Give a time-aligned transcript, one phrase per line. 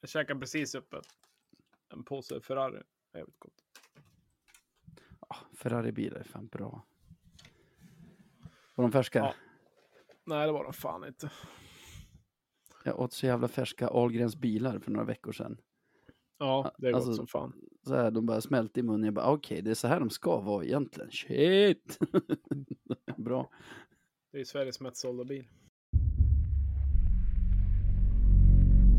[0.00, 1.02] Jag käkade precis upp en,
[1.92, 2.82] en påse Ferrari.
[3.14, 3.64] Jävligt gott.
[5.28, 6.86] Ja, Ferrari-bilar är fan bra.
[8.74, 9.18] Var de färska?
[9.18, 9.34] Ja.
[10.24, 11.30] Nej, det var de fan inte.
[12.84, 15.60] Jag åt så jävla färska Ahlgrens bilar för några veckor sedan.
[16.38, 17.60] Ja, det är Alltså, gott som fan.
[17.86, 19.04] Så här, de bara smälte i munnen.
[19.04, 21.10] Jag bara, "Ah, okej, det är så här de ska vara egentligen.
[21.12, 21.98] Shit!
[23.16, 23.50] Bra.
[24.32, 25.48] Det är Sveriges mest sålda bil.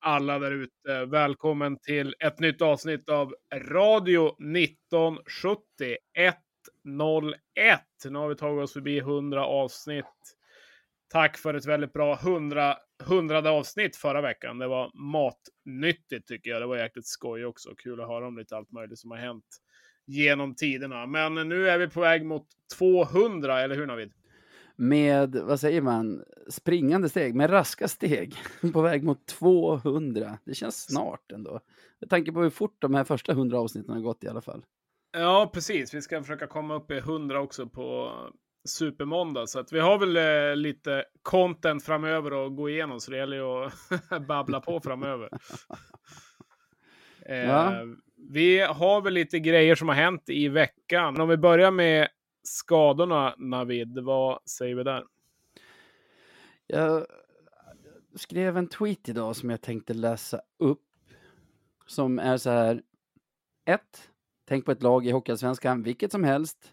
[0.00, 1.04] Alla där ute.
[1.04, 7.80] Välkommen till ett nytt avsnitt av Radio 1970 101.
[8.04, 10.04] Nu har vi tagit oss förbi 100 avsnitt.
[11.12, 14.58] Tack för ett väldigt bra 100, 100 avsnitt förra veckan.
[14.58, 16.62] Det var matnyttigt tycker jag.
[16.62, 17.74] Det var jäkligt skoj också.
[17.76, 19.44] Kul att höra om lite allt möjligt som har hänt
[20.06, 21.06] genom tiderna.
[21.06, 22.46] Men nu är vi på väg mot
[22.78, 24.12] 200, eller hur Navid?
[24.82, 28.34] Med, vad säger man, springande steg, med raska steg.
[28.72, 30.38] På väg mot 200.
[30.44, 31.60] Det känns snart ändå.
[32.00, 34.64] Med tanke på hur fort de här första 100 avsnitten har gått i alla fall.
[35.12, 35.94] Ja, precis.
[35.94, 38.12] Vi ska försöka komma upp i 100 också på
[38.68, 39.46] Supermåndag.
[39.46, 43.00] Så att vi har väl eh, lite content framöver att gå igenom.
[43.00, 43.70] Så det gäller ju
[44.10, 45.28] att babbla på framöver.
[47.26, 47.72] Eh, Ja.
[48.32, 51.20] Vi har väl lite grejer som har hänt i veckan.
[51.20, 52.08] Om vi börjar med
[52.42, 53.98] skadorna, Navid.
[53.98, 55.04] Vad säger vi där?
[56.66, 57.06] Jag
[58.14, 60.86] skrev en tweet idag som jag tänkte läsa upp.
[61.86, 62.82] Som är så här.
[63.64, 63.80] 1.
[64.44, 66.72] Tänk på ett lag i Hockeyallsvenskan, vilket som helst.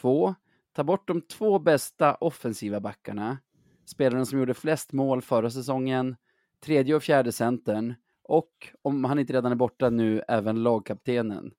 [0.00, 0.34] 2.
[0.72, 3.38] Ta bort de två bästa offensiva backarna.
[3.84, 6.16] Spelarna som gjorde flest mål förra säsongen.
[6.60, 7.94] Tredje och fjärde centern.
[8.22, 11.52] Och om han inte redan är borta nu, även lagkaptenen.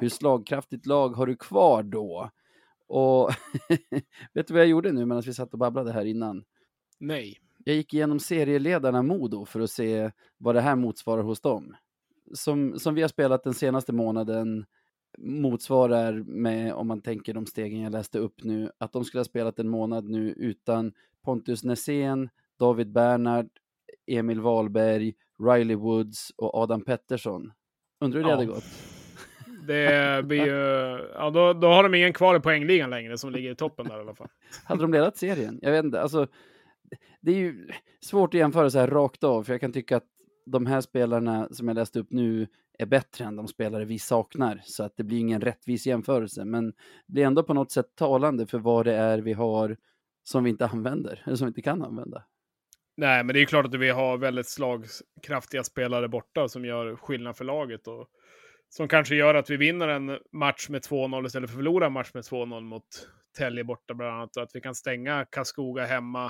[0.00, 2.30] Hur slagkraftigt lag har du kvar då?
[2.86, 3.30] Och
[4.34, 6.44] vet du vad jag gjorde nu medan vi satt och babblade här innan?
[6.98, 7.40] Nej.
[7.64, 11.76] Jag gick igenom serieledarna Modo för att se vad det här motsvarar hos dem.
[12.34, 14.64] Som, som vi har spelat den senaste månaden
[15.18, 19.24] motsvarar med, om man tänker de stegen jag läste upp nu, att de skulle ha
[19.24, 22.28] spelat en månad nu utan Pontus Nässén,
[22.58, 23.48] David Bernhard,
[24.06, 27.52] Emil Wahlberg, Riley Woods och Adam Pettersson.
[28.00, 28.36] Undrar hur det Ja.
[28.36, 28.93] hade gått?
[29.66, 30.98] Det blir ju...
[31.14, 33.98] Ja, då, då har de ingen kvar i poängligan längre som ligger i toppen där
[33.98, 34.28] i alla fall.
[34.64, 35.58] Hade de ledat serien?
[35.62, 36.00] Jag vet inte.
[36.00, 36.26] Alltså,
[37.20, 37.68] det är ju
[38.00, 40.06] svårt att jämföra så här rakt av, för jag kan tycka att
[40.46, 42.46] de här spelarna som jag läste upp nu
[42.78, 46.44] är bättre än de spelare vi saknar, så att det blir ingen rättvis jämförelse.
[46.44, 46.66] Men
[47.06, 49.76] det blir ändå på något sätt talande för vad det är vi har
[50.22, 52.24] som vi inte använder, eller som vi inte kan använda.
[52.96, 57.36] Nej, men det är klart att vi har väldigt slagkraftiga spelare borta som gör skillnad
[57.36, 57.86] för laget.
[57.86, 58.08] Och
[58.76, 61.92] som kanske gör att vi vinner en match med 2-0 istället för att förlora en
[61.92, 62.84] match med 2-0 mot
[63.36, 64.36] Tälje borta bland annat.
[64.36, 66.26] Och att vi kan stänga Karlskoga hemma.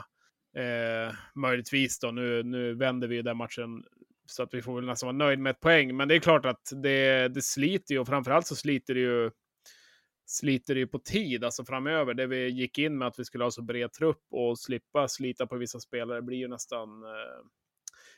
[0.56, 2.10] Eh, möjligtvis då.
[2.10, 3.84] Nu, nu vänder vi ju den matchen
[4.27, 5.97] så att vi får väl nästan vara nöjd med ett poäng.
[5.97, 9.31] Men det är klart att det, det sliter ju och framförallt så sliter det ju
[10.27, 12.15] sliter det ju på tid, alltså framöver.
[12.15, 15.47] Det vi gick in med att vi skulle ha så bred trupp och slippa slita
[15.47, 17.44] på vissa spelare blir ju nästan eh,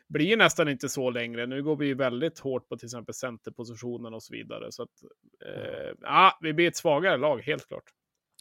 [0.09, 1.47] blir nästan inte så längre.
[1.47, 4.73] Nu går vi ju väldigt hårt på till exempel centerpositionen och så vidare.
[4.73, 5.03] Så att,
[5.47, 7.85] eh, ja, vi blir ett svagare lag, helt klart.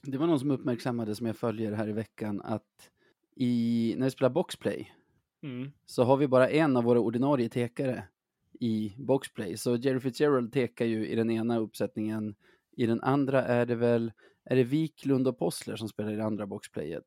[0.04, 2.92] Det var någon som uppmärksammade som jag följer här i veckan att
[3.36, 4.92] i, när vi spelar boxplay
[5.44, 5.72] Mm.
[5.86, 8.04] så har vi bara en av våra ordinarie tekare
[8.59, 9.58] i boxplay.
[9.58, 12.36] Så Jerry Fitzgerald tekar ju i den ena uppsättningen.
[12.78, 14.12] I den andra är det väl,
[14.46, 17.04] är det Wiklund och Possler som spelar i det andra boxplayet?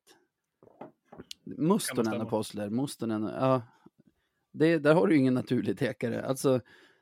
[1.43, 3.61] Mustonen och Possler, Mustonen, ja.
[4.59, 6.25] Det, där har du ju ingen naturlig tekare.
[6.25, 6.61] Alltså,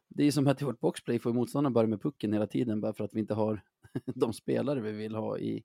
[0.09, 2.93] det är som att i vårt boxplay får motståndaren bara med pucken hela tiden bara
[2.93, 3.61] för att vi inte har
[4.05, 5.63] de spelare vi vill ha i,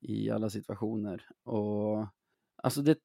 [0.00, 1.26] i alla situationer.
[1.42, 2.06] Och
[2.62, 2.98] alltså det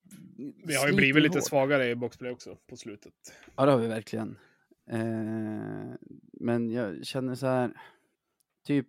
[0.65, 1.47] Vi har ju blivit lite hårt.
[1.47, 3.13] svagare i boxplay också på slutet.
[3.55, 4.37] Ja, det har vi verkligen.
[4.89, 5.95] Eh,
[6.33, 7.71] men jag känner så här,
[8.67, 8.87] typ,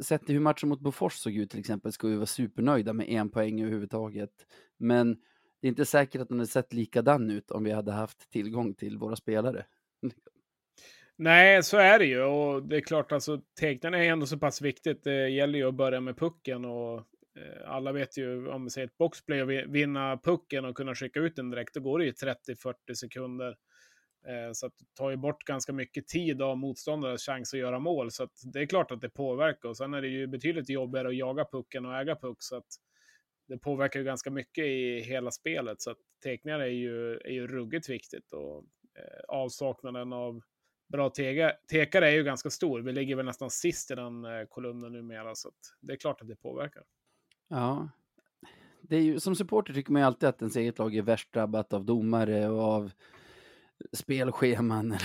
[0.00, 3.08] sett till hur matchen mot Bofors såg ut till exempel, ska vi vara supernöjda med
[3.08, 4.46] en poäng överhuvudtaget.
[4.76, 5.16] Men
[5.60, 8.74] det är inte säkert att den hade sett likadan ut om vi hade haft tillgång
[8.74, 9.64] till våra spelare.
[11.16, 12.22] Nej, så är det ju.
[12.22, 15.04] Och det är klart, alltså, tecknen är ändå så pass viktigt.
[15.04, 17.08] Det gäller ju att börja med pucken och
[17.38, 21.20] Eh, alla vet ju, om vi säger ett boxplay och vinna pucken och kunna skicka
[21.20, 23.56] ut den direkt, då går det ju 30-40 sekunder.
[24.26, 27.78] Eh, så att det tar ju bort ganska mycket tid av motståndarens chans att göra
[27.78, 28.10] mål.
[28.10, 29.68] Så att det är klart att det påverkar.
[29.68, 32.36] Och sen är det ju betydligt jobbigare att jaga pucken och äga puck.
[32.40, 32.66] Så att
[33.48, 35.80] det påverkar ju ganska mycket i hela spelet.
[35.80, 38.32] Så att teckningar är ju, är ju ruggigt viktigt.
[38.32, 38.56] Och
[38.98, 40.40] eh, avsaknaden av
[40.88, 42.80] bra tega, tekare är ju ganska stor.
[42.80, 45.34] Vi ligger väl nästan sist i den eh, kolumnen numera.
[45.34, 45.50] Så
[45.80, 46.82] det är klart att det påverkar.
[47.48, 47.88] Ja.
[48.80, 51.32] Det är ju, som supporter tycker man ju alltid att ens eget lag är värst
[51.32, 52.90] drabbat av domare och av
[53.92, 54.88] spelscheman.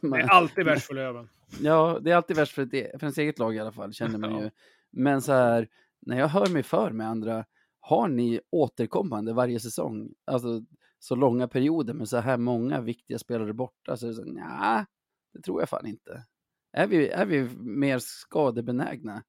[0.00, 1.28] man, det är alltid värst för Löven.
[1.60, 4.18] Ja, det är alltid värst för, ett, för ens eget lag i alla fall, känner
[4.18, 4.50] man ju.
[4.90, 5.68] Men så här,
[6.00, 7.44] när jag hör mig för med andra,
[7.80, 10.62] har ni återkommande varje säsong, alltså
[10.98, 13.90] så långa perioder med så här många viktiga spelare borta?
[13.90, 14.84] Alltså, så, så nej,
[15.32, 16.24] det tror jag fan inte.
[16.72, 19.22] Är vi, är vi mer skadebenägna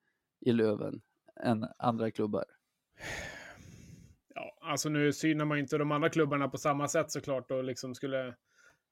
[0.45, 1.01] i Löven
[1.43, 2.45] än andra klubbar?
[4.35, 7.95] Ja, alltså nu synar man inte de andra klubbarna på samma sätt såklart och liksom
[7.95, 8.35] skulle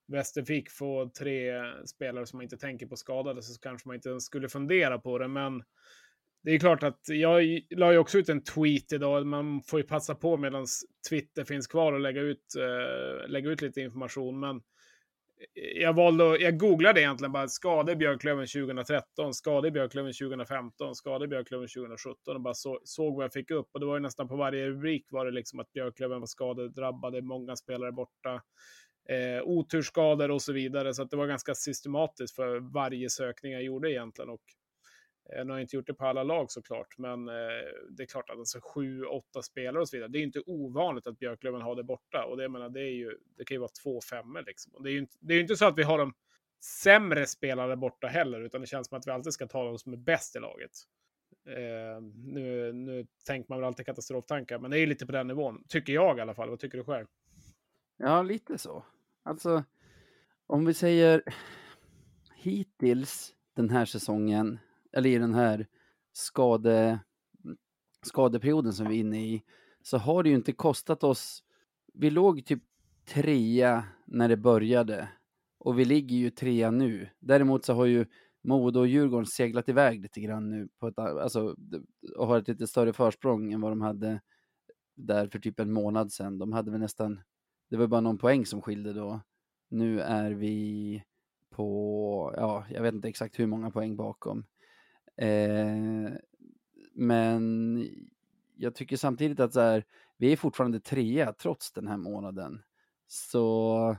[0.07, 1.51] Västervik få tre
[1.85, 5.17] spelare som man inte tänker på skadade så kanske man inte ens skulle fundera på
[5.17, 5.27] det.
[5.27, 5.63] Men
[6.41, 9.25] det är klart att jag la ju också ut en tweet idag.
[9.25, 10.65] Man får ju passa på medan
[11.09, 14.39] Twitter finns kvar och lägga ut, uh, lägga ut lite information.
[14.39, 14.61] Men
[15.75, 22.35] jag valde jag googlade egentligen bara skade Björklöven 2013, skade Björklöven 2015, skade Björklöven 2017
[22.35, 23.69] och bara så, såg vad jag fick upp.
[23.73, 27.21] Och det var ju nästan på varje rubrik var det liksom att Björklöven var skadedrabbade,
[27.21, 28.41] många spelare borta
[29.09, 30.93] eh, oturskador och så vidare.
[30.93, 34.29] Så det var ganska systematiskt för varje sökning jag gjorde egentligen.
[34.29, 34.41] Och,
[35.35, 37.33] Eh, nu har jag inte gjort det på alla lag såklart, men eh,
[37.89, 40.09] det är klart att alltså, sju, åtta spelare och så vidare.
[40.11, 42.25] Det är inte ovanligt att Björklöven har det borta.
[42.25, 44.75] Och det, menar, det, är ju, det kan ju vara två femmor liksom.
[44.75, 46.13] Och det är ju inte, det är inte så att vi har de
[46.63, 49.93] sämre spelare borta heller, utan det känns som att vi alltid ska ta de som
[49.93, 50.71] är bäst i laget.
[51.47, 55.63] Eh, nu, nu tänker man väl alltid katastroftankar, men det är lite på den nivån.
[55.67, 56.49] Tycker jag i alla fall.
[56.49, 57.05] Vad tycker du själv?
[57.97, 58.85] Ja, lite så.
[59.23, 59.63] Alltså,
[60.47, 61.23] om vi säger
[62.35, 64.59] hittills den här säsongen,
[64.91, 65.67] eller i den här
[66.13, 66.99] skade,
[68.01, 69.43] skadeperioden som vi är inne i,
[69.81, 71.43] så har det ju inte kostat oss,
[71.93, 72.63] vi låg typ
[73.05, 75.09] trea när det började
[75.57, 77.09] och vi ligger ju trea nu.
[77.19, 78.05] Däremot så har ju
[78.41, 81.55] Modo och Djurgården seglat iväg lite grann nu på ett, alltså,
[82.15, 84.21] och har ett lite större försprång än vad de hade
[84.95, 86.37] där för typ en månad sedan.
[86.37, 87.21] De hade väl nästan
[87.69, 89.21] det var bara någon poäng som skilde då.
[89.69, 91.03] Nu är vi
[91.49, 94.45] på, ja, jag vet inte exakt hur många poäng bakom.
[95.21, 96.11] Eh,
[96.93, 97.85] men
[98.55, 99.85] jag tycker samtidigt att så här,
[100.17, 102.61] vi är fortfarande trea trots den här månaden.
[103.07, 103.97] Så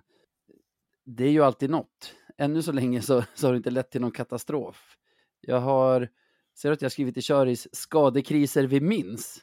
[1.04, 2.14] det är ju alltid något.
[2.38, 4.96] Ännu så länge så, så har det inte lett till någon katastrof.
[5.40, 6.08] Jag har,
[6.54, 9.40] ser du att jag skrivit i Köris skadekriser vi minns?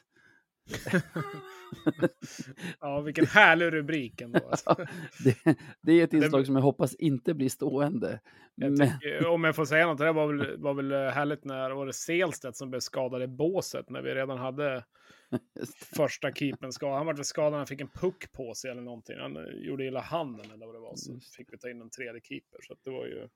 [2.80, 4.48] ja, vilken härlig rubrik ändå.
[4.50, 4.86] Alltså.
[5.24, 8.20] det, det, är ett inslag som jag hoppas inte blir stående.
[8.54, 11.86] Jag tycker, om jag får säga något, det var väl, var väl härligt när var
[11.86, 14.84] det Selstedt som blev skadad i båset när vi redan hade
[15.96, 16.96] första keepern skadad.
[16.96, 19.18] Han var väl skadad när han fick en puck på sig eller någonting.
[19.18, 20.96] Han eh, gjorde illa handen eller vad det var.
[20.96, 22.58] Så fick vi ta in en tredje keeper.
[22.62, 23.28] Så det var ju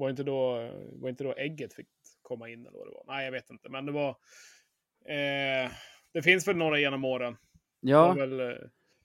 [0.00, 1.88] var inte, då, var inte då ägget fick
[2.22, 3.04] komma in eller vad det var.
[3.06, 3.68] Nej, jag vet inte.
[3.68, 4.08] Men det var...
[5.08, 5.70] Eh,
[6.12, 7.36] det finns väl några genom åren.
[7.80, 8.46] Ja, väl, eh,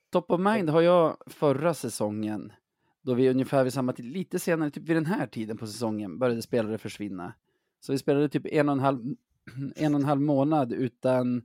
[0.10, 2.54] top of mind har jag förra säsongen,
[3.02, 6.20] då vi ungefär vid samma tid, lite senare, typ vid den här tiden på säsongen,
[6.20, 7.34] började spelare försvinna.
[7.80, 9.16] Så vi spelade typ en och en halv,
[9.76, 11.38] en och en halv månad utan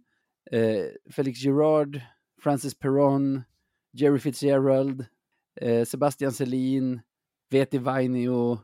[0.51, 2.01] eh, Felix Gerard,
[2.41, 3.43] Francis Perron,
[3.93, 5.05] Jerry Fitzgerald,
[5.61, 7.01] eh, Sebastian Selin,
[7.51, 8.59] Veti Vainio,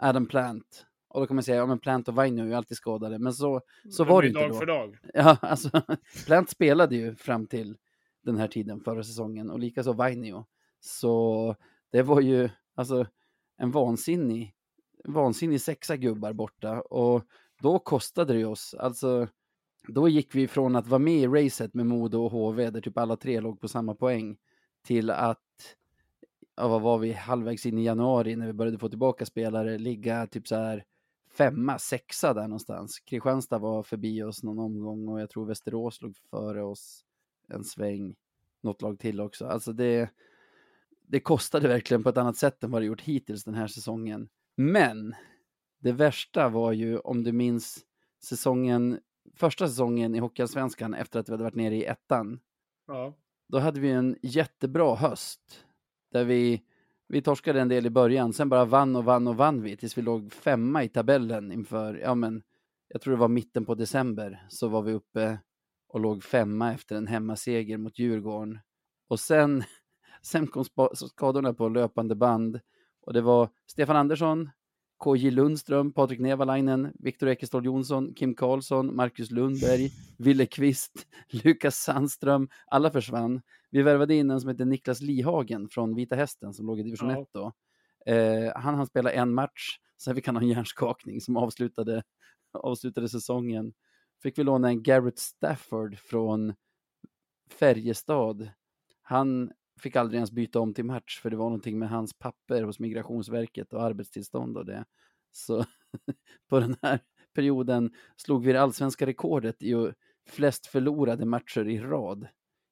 [0.00, 0.86] Adam Plant.
[1.08, 3.32] Och då kan man säga, ja men Plant och Vainio är ju alltid skadade, men
[3.32, 3.60] så,
[3.90, 4.58] så var det inte dag då.
[4.58, 4.98] för dag.
[5.14, 5.82] Ja, alltså
[6.26, 7.76] Plant spelade ju fram till
[8.22, 10.44] den här tiden förra säsongen och likaså Vainio.
[10.80, 11.56] Så
[11.90, 13.06] det var ju alltså
[13.56, 14.54] en vansinnig,
[15.04, 17.24] vansinnig sexa gubbar borta och
[17.62, 19.28] då kostade det oss, alltså
[19.88, 22.98] då gick vi från att vara med i racet med Modo och HV där typ
[22.98, 24.36] alla tre låg på samma poäng
[24.82, 25.76] till att,
[26.56, 30.26] ja, vad var vi, halvvägs in i januari när vi började få tillbaka spelare, ligga
[30.26, 30.84] typ så här
[31.36, 33.00] femma, sexa där någonstans.
[33.00, 37.04] Kristianstad var förbi oss någon omgång och jag tror Västerås låg före oss
[37.48, 38.14] en sväng.
[38.60, 39.46] Något lag till också.
[39.46, 40.10] Alltså det,
[41.06, 44.28] det kostade verkligen på ett annat sätt än vad det gjort hittills den här säsongen.
[44.56, 45.14] Men
[45.78, 47.84] det värsta var ju, om du minns
[48.22, 49.00] säsongen,
[49.34, 52.40] första säsongen i Hockeyallsvenskan efter att vi hade varit nere i ettan.
[52.86, 53.14] Ja.
[53.48, 55.64] Då hade vi en jättebra höst
[56.12, 56.62] där vi
[57.12, 59.98] vi torskade en del i början, sen bara vann och vann och vann vi tills
[59.98, 62.42] vi låg femma i tabellen inför, ja men,
[62.88, 65.38] jag tror det var mitten på december, så var vi uppe
[65.92, 68.58] och låg femma efter en hemmaseger mot Djurgården.
[69.08, 69.64] Och sen,
[70.22, 72.60] sen kom skadorna på löpande band
[73.00, 74.50] och det var Stefan Andersson,
[75.04, 80.92] KJ Lundström, Patrik Nevalainen, Viktor Ekeståhl Jonsson, Kim Karlsson, Marcus Lundberg, Ville Kvist,
[81.44, 82.48] Lukas Sandström.
[82.66, 83.42] Alla försvann.
[83.70, 87.10] Vi värvade in en som heter Niklas Lihagen från Vita Hästen som låg i division
[87.10, 87.26] 1 ja.
[87.32, 87.52] då.
[88.12, 92.02] Eh, han hann spela en match, sen fick han ha en hjärnskakning som avslutade,
[92.52, 93.72] avslutade säsongen.
[94.22, 96.54] Fick vi låna en Garrett Stafford från
[97.50, 98.50] Färjestad.
[99.02, 102.62] Han fick aldrig ens byta om till match för det var någonting med hans papper
[102.62, 104.84] hos Migrationsverket och arbetstillstånd och det.
[105.32, 105.64] Så
[106.48, 107.00] på den här
[107.34, 109.92] perioden slog vi det allsvenska rekordet i
[110.28, 112.26] flest förlorade matcher i rad.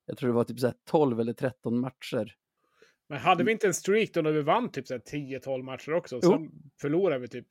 [0.07, 2.35] Jag tror det var typ så 12 eller 13 matcher.
[3.09, 6.21] Men hade vi inte en streak då när vi vann typ 10-12 matcher också?
[6.21, 6.51] Sen jo.
[6.81, 7.47] förlorade vi typ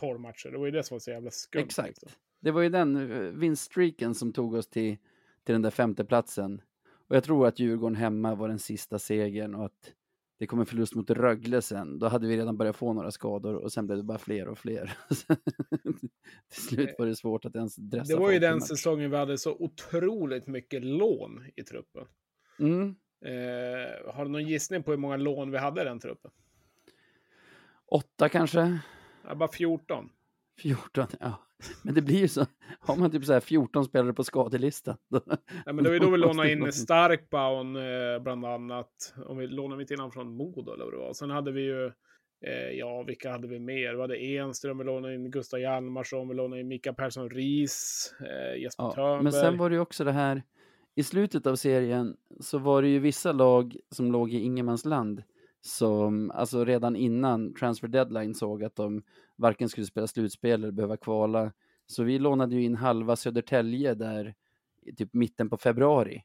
[0.00, 0.50] 12 matcher.
[0.50, 1.62] Det var ju det som var så jävla skumt.
[1.62, 1.88] Exakt.
[1.88, 2.10] Liksom.
[2.44, 4.96] Det var ju den eh, vinststreaken som tog oss till,
[5.44, 6.62] till den där femteplatsen.
[7.08, 9.92] Och jag tror att Djurgården hemma var den sista segern och att
[10.38, 11.98] det kom en förlust mot Rögle sen.
[11.98, 14.58] Då hade vi redan börjat få några skador och sen blev det bara fler och
[14.58, 14.96] fler.
[16.48, 19.38] Till slut var det svårt att ens dressa Det var ju den säsongen vi hade
[19.38, 22.06] så otroligt mycket lån i truppen.
[22.58, 22.94] Mm.
[23.24, 26.30] Eh, har du någon gissning på hur många lån vi hade i den truppen?
[27.86, 28.78] Åtta kanske?
[29.26, 30.10] Ja, bara 14.
[30.62, 31.40] 14, ja.
[31.82, 32.46] Men det blir ju så,
[32.80, 34.96] har man typ så här 14 spelare på skadelistan.
[35.66, 39.14] Ja, men det var ju då vi lånade in Starkbaun eh, bland annat.
[39.26, 41.12] Om vi lånade inte in honom från Modo eller vad det var.
[41.12, 41.86] Sen hade vi ju,
[42.46, 43.94] eh, ja vilka hade vi mer?
[43.94, 48.62] Vi hade Enström, vi lånade in Gustav Hjalmarsson, vi lånade in Mika Persson Ris, eh,
[48.62, 49.22] Jesper ja, Törnberg.
[49.22, 50.42] Men sen var det ju också det här,
[50.94, 55.22] i slutet av serien så var det ju vissa lag som låg i ingenmansland
[55.60, 59.02] som alltså redan innan transfer deadline såg att de
[59.36, 61.52] varken skulle spela slutspel eller behöva kvala.
[61.86, 64.34] Så vi lånade ju in halva Södertälje där
[64.82, 66.22] i typ mitten på februari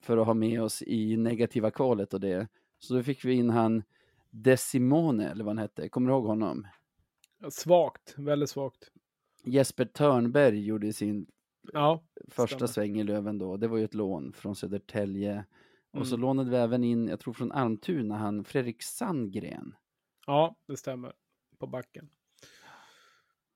[0.00, 2.48] för att ha med oss i negativa kvalet och det.
[2.78, 3.82] Så då fick vi in han
[4.30, 5.88] Desimone, eller vad han hette.
[5.88, 6.66] Kommer du ihåg honom?
[7.50, 8.92] Svagt, väldigt svagt.
[9.44, 11.26] Jesper Törnberg gjorde sin
[11.72, 12.86] ja, första stämmer.
[12.86, 13.56] sväng i Löven då.
[13.56, 15.44] Det var ju ett lån från Södertälje.
[15.90, 16.20] Och så mm.
[16.20, 19.74] lånade vi även in, jag tror från Almtuna, han Fredrik Sandgren.
[20.26, 21.12] Ja, det stämmer.
[21.58, 22.10] På backen.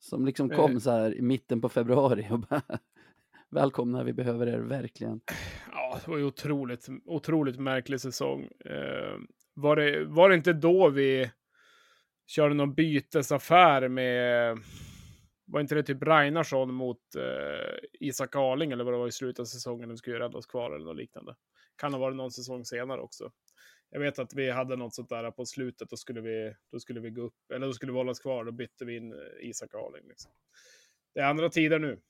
[0.03, 0.79] Som liksom kom eh.
[0.79, 2.63] så här i mitten på februari och bara
[3.51, 5.21] välkomna, vi behöver er verkligen.
[5.73, 8.49] Ja, det var ju otroligt, otroligt märklig säsong.
[8.65, 9.19] Eh,
[9.55, 11.31] var, det, var det inte då vi
[12.27, 14.59] körde någon bytesaffär med,
[15.45, 19.41] var inte det typ Reinarsson mot eh, Isak Arling eller vad det var i slutet
[19.41, 21.35] av säsongen, de skulle rädda oss kvar eller något liknande.
[21.77, 23.31] Kan ha varit någon säsong senare också.
[23.95, 27.01] Jag vet att vi hade något sånt där på slutet, då skulle vi, då skulle
[27.01, 29.19] vi gå upp, eller då skulle vi hållas kvar, då bytte vi in eh,
[29.49, 30.09] Isak Arling.
[30.09, 30.31] Liksom.
[31.15, 32.01] Det är andra tider nu.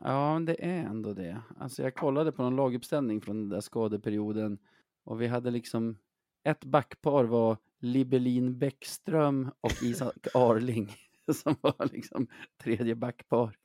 [0.00, 1.42] Ja, det är ändå det.
[1.56, 4.58] Alltså jag kollade på någon laguppställning från den där skadeperioden
[5.04, 5.98] och vi hade liksom
[6.44, 10.96] ett backpar var Libelin Bäckström och Isak Arling
[11.32, 12.26] som var liksom
[12.62, 13.56] tredje backpar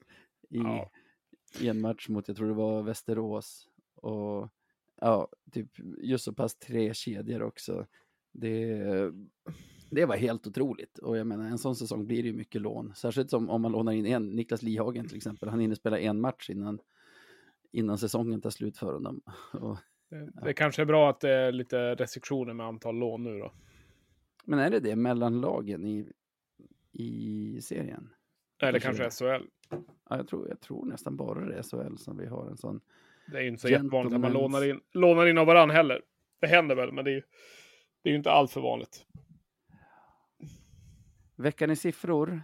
[0.49, 0.91] i, ja.
[1.59, 3.67] i en match mot, jag tror det var Västerås.
[3.95, 4.49] Och
[5.01, 5.69] ja, typ
[6.01, 7.85] just så pass tre kedjor också.
[8.31, 8.83] Det,
[9.89, 10.97] det var helt otroligt.
[10.97, 12.93] Och jag menar, en sån säsong blir det ju mycket lån.
[12.95, 15.49] Särskilt som om man lånar in en, Niklas Lihagen till exempel.
[15.49, 16.79] Han hinner spela en match innan,
[17.71, 19.21] innan säsongen tar slut för honom.
[19.53, 19.77] Och,
[20.09, 20.41] det, ja.
[20.41, 23.53] det kanske är bra att det är lite restriktioner med antal lån nu då.
[24.45, 26.11] Men är det det mellan lagen i,
[26.91, 28.09] i serien?
[28.61, 29.45] Eller kanske, kanske SHL?
[30.09, 32.81] Ja, jag tror, jag tror nästan bara det är SHL som vi har en sån
[33.27, 36.01] det är ju inte så jättevanligt att man lånar in, lånar in av varandra heller.
[36.41, 37.21] Det händer väl, men det är ju,
[38.03, 39.05] det är ju inte allt för vanligt.
[41.35, 42.41] Veckan i siffror.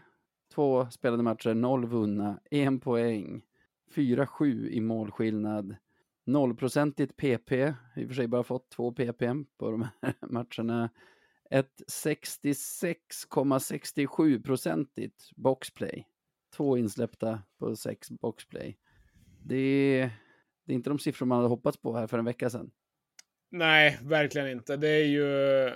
[0.53, 3.41] Två spelade matcher, noll vunna, en poäng,
[3.95, 5.75] 4-7 i målskillnad,
[6.25, 7.73] nollprocentigt PP, i
[8.03, 9.21] och för sig bara fått två PP
[9.57, 10.89] på de här matcherna.
[11.49, 16.07] Ett 66,67 procentigt boxplay.
[16.55, 18.77] Två insläppta på sex boxplay.
[19.45, 20.09] Det är
[20.65, 22.71] det är inte de siffror man hade hoppats på här för en vecka sedan.
[23.51, 24.77] Nej, verkligen inte.
[24.77, 25.69] Det är ju...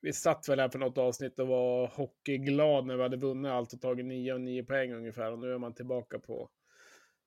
[0.00, 3.72] Vi satt väl här för något avsnitt och var hockeyglad när vi hade vunnit allt
[3.72, 5.32] och tagit 9 och 9 poäng ungefär.
[5.32, 6.50] Och nu är man tillbaka på,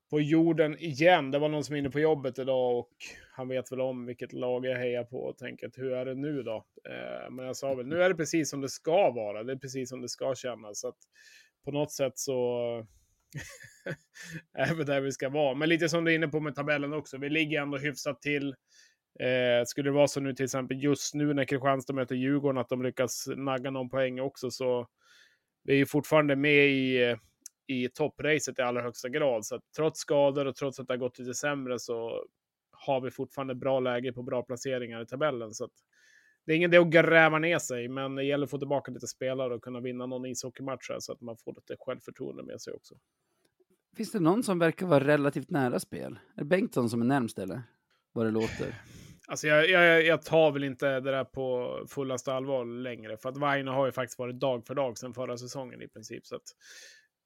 [0.09, 1.31] på jorden igen.
[1.31, 2.91] Det var någon som är inne på jobbet idag och
[3.31, 6.15] han vet väl om vilket lag jag hejar på och tänker att hur är det
[6.15, 6.65] nu då?
[6.89, 9.43] Eh, men jag sa väl, nu är det precis som det ska vara.
[9.43, 10.79] Det är precis som det ska kännas.
[10.79, 10.99] Så att
[11.65, 12.57] på något sätt så
[14.53, 15.55] är där vi ska vara.
[15.55, 17.17] Men lite som du är inne på med tabellen också.
[17.17, 18.55] Vi ligger ändå hyfsat till.
[19.19, 22.69] Eh, skulle det vara så nu till exempel just nu när Kristianstad möter Djurgården att
[22.69, 24.87] de lyckas nagga någon poäng också så
[25.63, 27.15] vi är ju fortfarande med i,
[27.67, 29.45] i toppracet i allra högsta grad.
[29.45, 32.25] Så att trots skador och trots att det har gått lite sämre så
[32.71, 35.53] har vi fortfarande bra läge på bra placeringar i tabellen.
[35.53, 35.71] Så att
[36.45, 39.07] det är ingen det att gräva ner sig, men det gäller att få tillbaka lite
[39.07, 42.73] spelare och kunna vinna någon ishockeymatch här, så att man får lite självförtroende med sig
[42.73, 42.95] också.
[43.97, 46.19] Finns det någon som verkar vara relativt nära spel?
[46.35, 47.61] Är det Bengtsson som är närmst eller?
[48.11, 48.75] Vad det låter.
[49.27, 53.37] Alltså jag, jag, jag tar väl inte det där på fullaste allvar längre, för att
[53.37, 56.25] Vaino har ju faktiskt varit dag för dag sedan förra säsongen i princip.
[56.25, 56.41] Så att,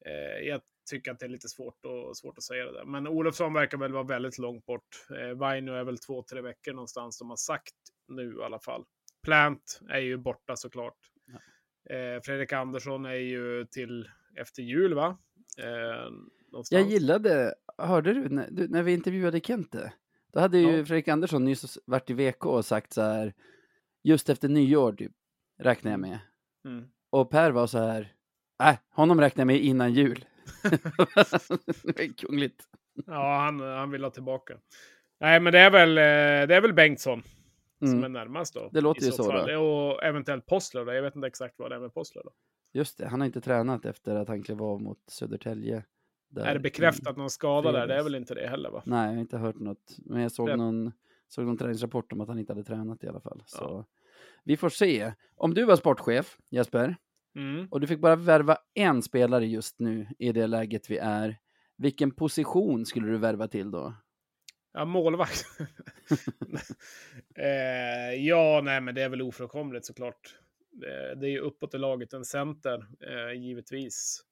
[0.05, 2.85] eh, jag tycker att det är lite svårt, och, svårt att säga det där.
[2.85, 5.05] Men Olofsson verkar väl vara väldigt långt bort.
[5.09, 7.75] Eh, Vaino är väl två, tre veckor någonstans, de har sagt
[8.07, 8.85] nu i alla fall.
[9.25, 10.97] Plant är ju borta såklart.
[11.25, 11.95] Ja.
[11.95, 15.17] Eh, Fredrik Andersson är ju till efter jul, va?
[15.57, 16.11] Eh,
[16.69, 19.93] jag gillade, hörde du när, du, när vi intervjuade Kente?
[20.33, 20.85] Då hade ju ja.
[20.85, 23.33] Fredrik Andersson nyss varit i VK och sagt så här,
[24.03, 25.11] just efter nyår typ,
[25.59, 26.19] räknar jag med.
[26.65, 26.85] Mm.
[27.09, 28.13] Och Per var så här,
[28.63, 30.25] äh, honom räknar jag med innan jul.
[31.83, 32.63] det är kungligt.
[33.05, 34.57] Ja, han, han vill ha tillbaka.
[35.19, 37.23] Nej, men det är väl, eh, det är väl Bengtsson
[37.85, 37.97] mm.
[37.97, 38.69] som är närmast då.
[38.73, 39.23] Det låter ju så.
[39.23, 39.59] så då.
[39.59, 40.93] Och eventuellt Postler då.
[40.93, 42.31] Jag vet inte exakt vad det är med Postler då.
[42.73, 45.83] Just det, han har inte tränat efter att han klev av mot Södertälje.
[46.37, 47.87] Är det bekräftat någon skada där?
[47.87, 48.81] Det är väl inte det heller va?
[48.85, 49.97] Nej, jag har inte hört något.
[49.97, 50.91] Men jag såg, någon,
[51.27, 53.43] såg någon träningsrapport om att han inte hade tränat i alla fall.
[53.45, 53.85] Så ja.
[54.43, 55.13] vi får se.
[55.35, 56.95] Om du var sportchef, Jesper,
[57.35, 57.67] mm.
[57.71, 61.37] och du fick bara värva en spelare just nu i det läget vi är,
[61.77, 63.93] vilken position skulle du värva till då?
[64.77, 65.45] Ja, målvakt.
[67.35, 70.35] eh, ja, nej, men det är väl ofrånkomligt såklart.
[70.85, 74.23] Eh, det är ju uppåt i laget en center, eh, givetvis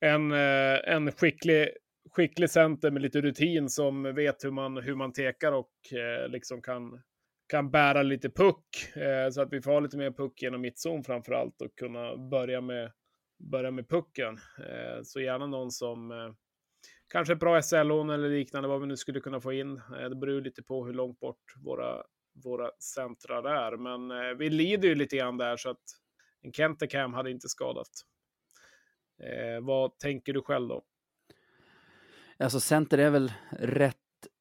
[0.00, 1.68] en, eh, en skicklig,
[2.10, 6.62] skicklig center med lite rutin som vet hur man, hur man tekar och eh, liksom
[6.62, 7.02] kan,
[7.48, 8.96] kan bära lite puck.
[8.96, 12.16] Eh, så att vi får ha lite mer puck genom mittzon framför allt och kunna
[12.16, 12.92] börja med,
[13.38, 14.38] börja med pucken.
[14.58, 16.32] Eh, så gärna någon som eh,
[17.14, 19.76] kanske ett bra SL-lån eller liknande, vad vi nu skulle kunna få in.
[19.76, 22.02] Eh, det beror lite på hur långt bort våra,
[22.44, 23.76] våra centrar är.
[23.76, 25.82] Men eh, vi lider ju lite grann där så att
[26.42, 27.88] en Kentekam hade inte skadat.
[29.22, 30.82] Eh, vad tänker du själv då?
[32.38, 33.96] Alltså center är väl rätt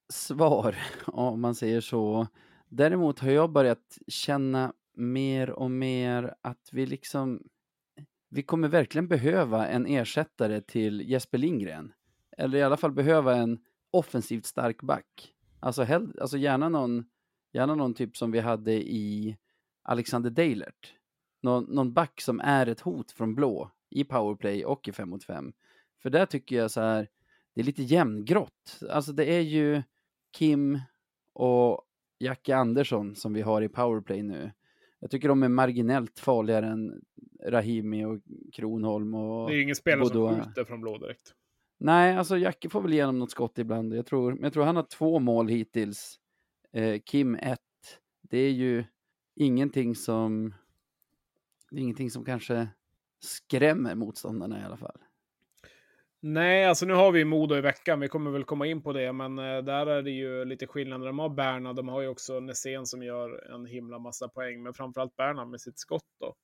[0.10, 2.28] svar om man säger så.
[2.68, 7.44] Däremot har jag börjat känna mer och mer att vi liksom
[8.30, 11.94] vi kommer verkligen behöva en ersättare till Jesper Lindgren.
[12.38, 13.60] Eller i alla fall behöva en
[13.92, 15.34] offensivt stark back.
[15.60, 17.06] Alltså, hell, alltså gärna, någon,
[17.54, 19.38] gärna någon typ som vi hade i
[19.84, 20.94] Alexander Deilert.
[21.42, 25.24] Någon, någon back som är ett hot från blå i powerplay och i 5 mot
[25.24, 25.54] 5.
[26.02, 27.08] För där tycker jag så här,
[27.54, 28.80] det är lite jämngrått.
[28.90, 29.84] Alltså det är ju
[30.38, 30.80] Kim
[31.34, 31.82] och
[32.20, 34.52] Jacke Andersson som vi har i powerplay nu.
[35.00, 37.02] Jag tycker de är marginellt farligare än
[37.46, 38.20] Rahimi och
[38.54, 40.36] Kronholm och Det är ingen spelare Bodoa.
[40.36, 41.34] som skjuter från blå direkt.
[41.84, 43.94] Nej, alltså Jacke får väl igenom något skott ibland.
[43.94, 46.20] Jag tror, jag tror han har två mål hittills.
[46.72, 47.60] Eh, Kim ett.
[48.22, 48.84] Det är ju
[49.36, 50.54] ingenting som
[51.72, 52.68] det är ingenting som kanske
[53.20, 54.98] skrämmer motståndarna i alla fall.
[56.20, 58.00] Nej, alltså nu har vi Modo i veckan.
[58.00, 61.02] Vi kommer väl komma in på det, men eh, där är det ju lite skillnad.
[61.02, 64.74] De har Berna, de har ju också Nässén som gör en himla massa poäng, men
[64.74, 66.36] framförallt Berna med sitt skott då.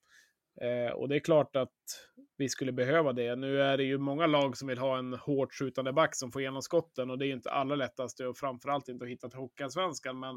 [0.62, 1.74] Eh, och det är klart att
[2.38, 3.36] vi skulle behöva det.
[3.36, 6.42] Nu är det ju många lag som vill ha en hårt skjutande back som får
[6.42, 9.40] igenom skotten och det är ju inte allra lättaste och framförallt inte att hitta till
[9.40, 10.20] Hockeyallsvenskan.
[10.20, 10.36] Men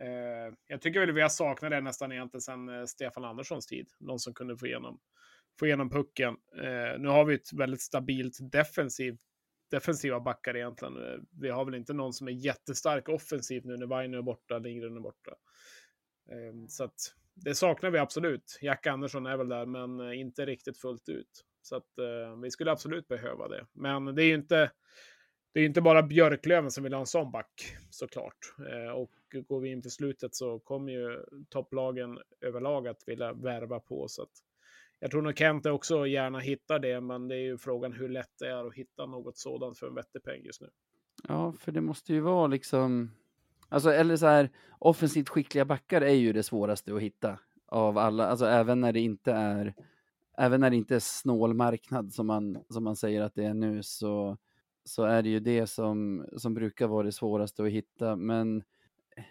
[0.00, 3.86] eh, jag tycker väl vi har saknat det nästan egentligen sedan eh, Stefan Anderssons tid.
[4.00, 5.00] Någon som kunde få igenom
[5.58, 6.36] få igenom pucken.
[6.56, 9.20] Eh, nu har vi ett väldigt stabilt defensivt,
[9.70, 10.96] defensiva backar egentligen.
[10.96, 14.58] Eh, vi har väl inte någon som är jättestark offensivt nu när Weiner är borta,
[14.58, 15.34] Lindgren är borta.
[16.30, 18.58] Ehm, så att det saknar vi absolut.
[18.62, 21.44] Jack Andersson är väl där, men eh, inte riktigt fullt ut.
[21.62, 23.66] Så att eh, vi skulle absolut behöva det.
[23.72, 24.70] Men det är ju inte,
[25.52, 28.54] det är inte bara Björklöven som vill ha en sån back såklart.
[28.58, 29.10] Eh, och
[29.48, 34.08] går vi in för slutet så kommer ju topplagen överlag att vilja värva på.
[34.08, 34.32] Så att
[35.00, 38.38] jag tror nog Kent också gärna hittar det, men det är ju frågan hur lätt
[38.38, 40.68] det är att hitta något sådant för en vettig peng just nu.
[41.28, 43.10] Ja, för det måste ju vara liksom,
[43.74, 48.26] alltså eller så här, offensivt skickliga backar är ju det svåraste att hitta av alla,
[48.26, 49.74] alltså även när det inte är,
[50.38, 53.54] även när det inte är snål marknad som man, som man säger att det är
[53.54, 54.38] nu så,
[54.84, 58.62] så är det ju det som, som brukar vara det svåraste att hitta, men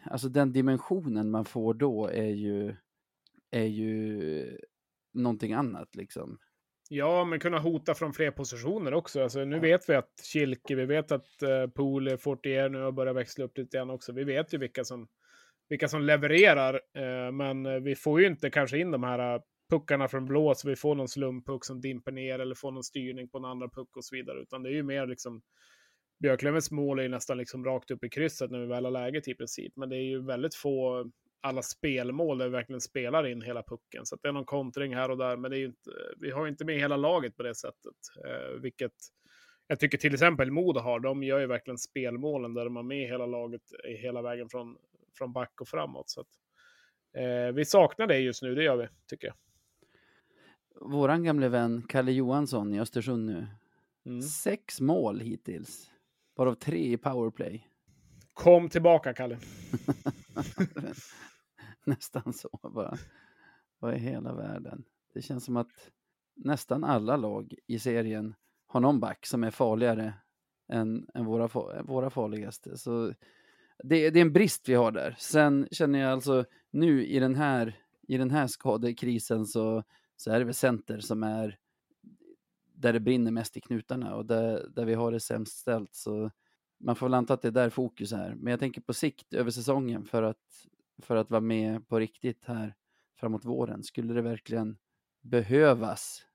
[0.06, 2.76] alltså den dimensionen man får då är ju,
[3.52, 4.58] är ju
[5.14, 6.38] någonting annat liksom.
[6.90, 9.24] Ja, men kunna hota från fler positioner också.
[9.24, 9.62] Alltså, nu ja.
[9.62, 13.58] vet vi att Kilke, vi vet att uh, Pool, Fortier nu har börjat växla upp
[13.58, 14.12] lite grann också.
[14.12, 15.08] Vi vet ju vilka som,
[15.70, 20.08] vilka som levererar, uh, men vi får ju inte kanske in de här uh, puckarna
[20.08, 23.38] från blå så vi får någon slumpuck som dimper ner eller får någon styrning på
[23.38, 24.42] en andra puck och så vidare.
[24.42, 25.42] Utan det är ju mer liksom
[26.24, 29.28] Björklövens mål är ju nästan liksom rakt upp i krysset när vi väl har läget
[29.28, 29.74] i princip.
[29.76, 31.06] Men det är ju väldigt få
[31.44, 34.06] alla spelmål där vi verkligen spelar in hela pucken.
[34.06, 36.52] Så det är någon kontring här och där, men det är inte, vi har ju
[36.52, 37.96] inte med hela laget på det sättet.
[38.26, 38.94] Eh, vilket
[39.68, 41.00] jag tycker till exempel Modo har.
[41.00, 43.62] De gör ju verkligen spelmålen där de har med hela laget
[44.02, 44.78] hela vägen från,
[45.18, 46.10] från back och framåt.
[46.10, 46.28] Så att,
[47.18, 49.36] eh, vi saknar det just nu, det gör vi, tycker jag.
[50.92, 53.48] Våran gamle vän Kalle Johansson i Östersund nu.
[54.06, 54.22] Mm.
[54.22, 55.92] Sex mål hittills.
[56.36, 57.68] Varav tre i powerplay.
[58.34, 59.38] Kom tillbaka, Kalle.
[61.96, 62.98] Nästan så bara.
[63.80, 64.84] Vad är hela världen?
[65.14, 65.92] Det känns som att
[66.36, 68.36] nästan alla lag i serien
[68.68, 70.14] har någon back som är farligare
[70.68, 71.48] än, än våra,
[71.84, 72.78] våra farligaste.
[72.78, 73.14] Så
[73.84, 75.16] det, det, är en brist vi har där.
[75.20, 79.84] Sen känner jag alltså nu i den här, i den här skadekrisen så,
[80.16, 81.58] så är det väl center som är
[82.76, 85.96] där det brinner mest i knutarna och där, där vi har det sämst ställt.
[85.96, 86.32] Så
[86.80, 88.36] man får väl anta att det är där fokus är.
[88.36, 90.68] Men jag tänker på sikt över säsongen för att,
[91.02, 92.76] för att vara med på riktigt här
[93.20, 93.84] framåt våren.
[93.84, 94.78] Skulle det verkligen
[95.22, 96.26] behövas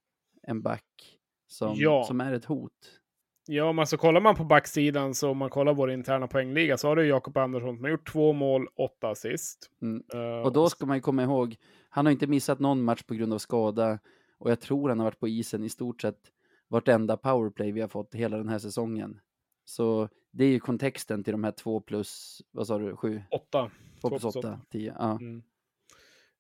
[0.43, 2.05] en back som, ja.
[2.05, 3.01] som är ett hot?
[3.47, 6.89] Ja, men alltså kollar man på backsidan så om man kollar vår interna poängliga så
[6.89, 9.71] har du Jakob Andersson som har gjort två mål, åtta assist.
[9.83, 10.03] Mm.
[10.15, 11.57] Uh, och då ska man ju komma ihåg,
[11.89, 13.99] han har inte missat någon match på grund av skada
[14.39, 16.33] och jag tror han har varit på isen i stort sett
[16.69, 19.21] vartenda powerplay vi har fått hela den här säsongen.
[19.65, 23.23] Så det är ju kontexten till de här två plus, vad sa du, sju?
[23.31, 23.71] Åtta.
[24.01, 24.95] Två plus åtta, tio.
[24.99, 25.19] Ja.
[25.21, 25.43] Mm.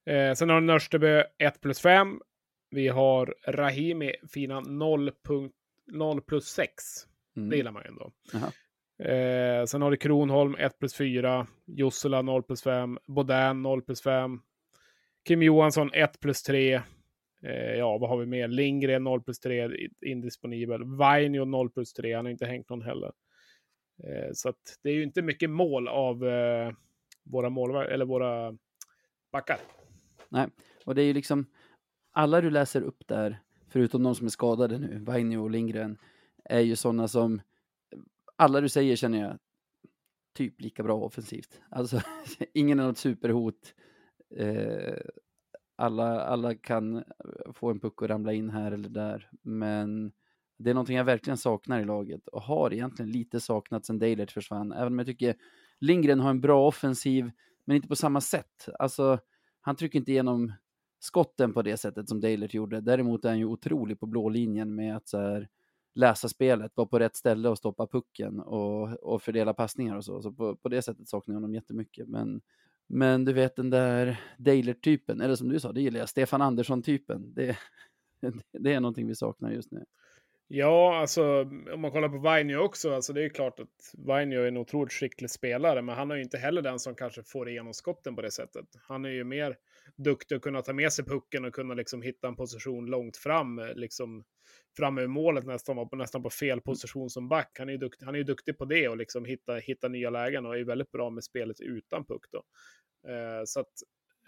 [0.06, 2.20] Eh, sen har Nörsteby 1 plus 5.
[2.70, 5.12] Vi har Rahimi fina 0,
[5.86, 6.72] 0 plus 6.
[7.36, 7.48] Mm.
[7.50, 8.12] Det gillar man ju ändå.
[9.04, 11.46] Eh, sen har du Kronholm 1 plus 4.
[11.66, 12.98] Jussela 0 plus 5.
[13.06, 14.40] Bodän 0 plus 5.
[15.28, 16.82] Kim Johansson 1 plus 3.
[17.42, 18.48] Eh, ja, vad har vi mer?
[18.48, 19.70] Lindgren 0 plus 3,
[20.06, 20.84] indisponibel.
[20.84, 23.12] Vainio 0 plus 3, han har inte hängt någon heller.
[24.04, 26.72] Eh, så att det är ju inte mycket mål av eh,
[27.24, 28.56] våra målvakter, eller våra
[29.32, 29.58] backar.
[30.28, 30.48] Nej,
[30.84, 31.46] och det är ju liksom
[32.12, 35.98] alla du läser upp där, förutom de som är skadade nu, Vainio och Lindgren,
[36.44, 37.40] är ju sådana som
[38.36, 39.38] alla du säger känner jag
[40.34, 41.60] typ lika bra offensivt.
[41.70, 42.00] Alltså,
[42.54, 43.74] ingen är något superhot.
[44.36, 44.96] Eh,
[45.76, 47.04] alla, alla kan
[47.52, 50.12] få en puck och ramla in här eller där, men
[50.58, 54.30] det är någonting jag verkligen saknar i laget och har egentligen lite saknat sedan Deilert
[54.30, 54.72] försvann.
[54.72, 55.36] Även om jag tycker
[55.80, 57.30] Lindgren har en bra offensiv,
[57.64, 58.68] men inte på samma sätt.
[58.78, 59.18] Alltså,
[59.60, 60.52] han trycker inte igenom
[60.98, 62.80] skotten på det sättet som Deilert gjorde.
[62.80, 65.48] Däremot är han ju otrolig på blå linjen med att så här,
[65.94, 70.22] läsa spelet, vara på rätt ställe och stoppa pucken och, och fördela passningar och så.
[70.22, 72.08] Så på, på det sättet saknar jag honom jättemycket.
[72.08, 72.40] Men,
[72.86, 77.34] men du vet den där Deilert-typen, eller som du sa, det gillar jag, Stefan Andersson-typen.
[77.34, 77.56] Det,
[78.52, 79.84] det är någonting vi saknar just nu.
[80.50, 84.48] Ja, alltså om man kollar på Vainio också, alltså det är klart att Vainio är
[84.48, 87.74] en otroligt skicklig spelare, men han är ju inte heller den som kanske får igenom
[87.74, 88.66] skotten på det sättet.
[88.88, 89.56] Han är ju mer
[89.96, 93.60] duktig att kunna ta med sig pucken och kunna liksom hitta en position långt fram,
[93.74, 94.24] liksom
[94.76, 97.56] framme i målet nästan, var på, nästan på fel position som back.
[97.58, 100.10] Han är ju duktig, han är ju duktig på det och liksom hitta, hitta nya
[100.10, 102.38] lägen och är väldigt bra med spelet utan puck då.
[103.12, 103.72] Eh, så att,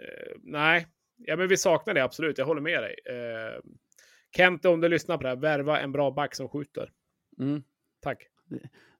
[0.02, 2.94] eh, nej, ja men vi saknar det absolut, jag håller med dig.
[3.08, 3.60] Eh,
[4.36, 6.92] Kent, om du lyssnar på det här, värva en bra back som skjuter.
[7.38, 7.62] Mm.
[8.00, 8.26] Tack.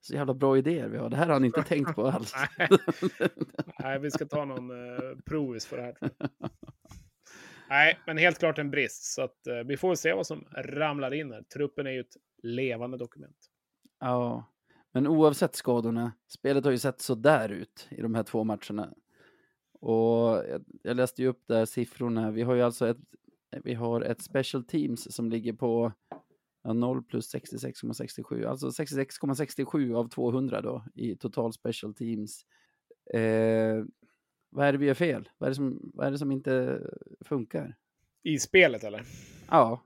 [0.01, 1.09] Så jävla bra idéer vi har.
[1.09, 2.33] Det här har han inte tänkt på alls.
[2.59, 2.69] Nej.
[3.79, 5.97] Nej, vi ska ta någon uh, provis för det här.
[7.69, 9.03] Nej, men helt klart en brist.
[9.03, 11.41] Så att, uh, vi får se vad som ramlar in här.
[11.41, 13.37] Truppen är ju ett levande dokument.
[13.99, 14.53] Ja,
[14.91, 18.93] men oavsett skadorna, spelet har ju sett så där ut i de här två matcherna.
[19.73, 22.31] Och jag, jag läste ju upp där siffrorna.
[22.31, 22.97] Vi har ju alltså ett
[23.63, 25.93] vi har ett special teams som ligger på
[26.63, 32.45] ja, 0 plus 66,67, alltså 66,67 av 200 då i total special teams.
[33.13, 33.83] Eh,
[34.49, 35.29] vad är det vi gör fel?
[35.37, 36.81] Vad är det som, vad är det som inte
[37.25, 37.75] funkar?
[38.23, 39.03] I spelet eller?
[39.49, 39.83] Ja.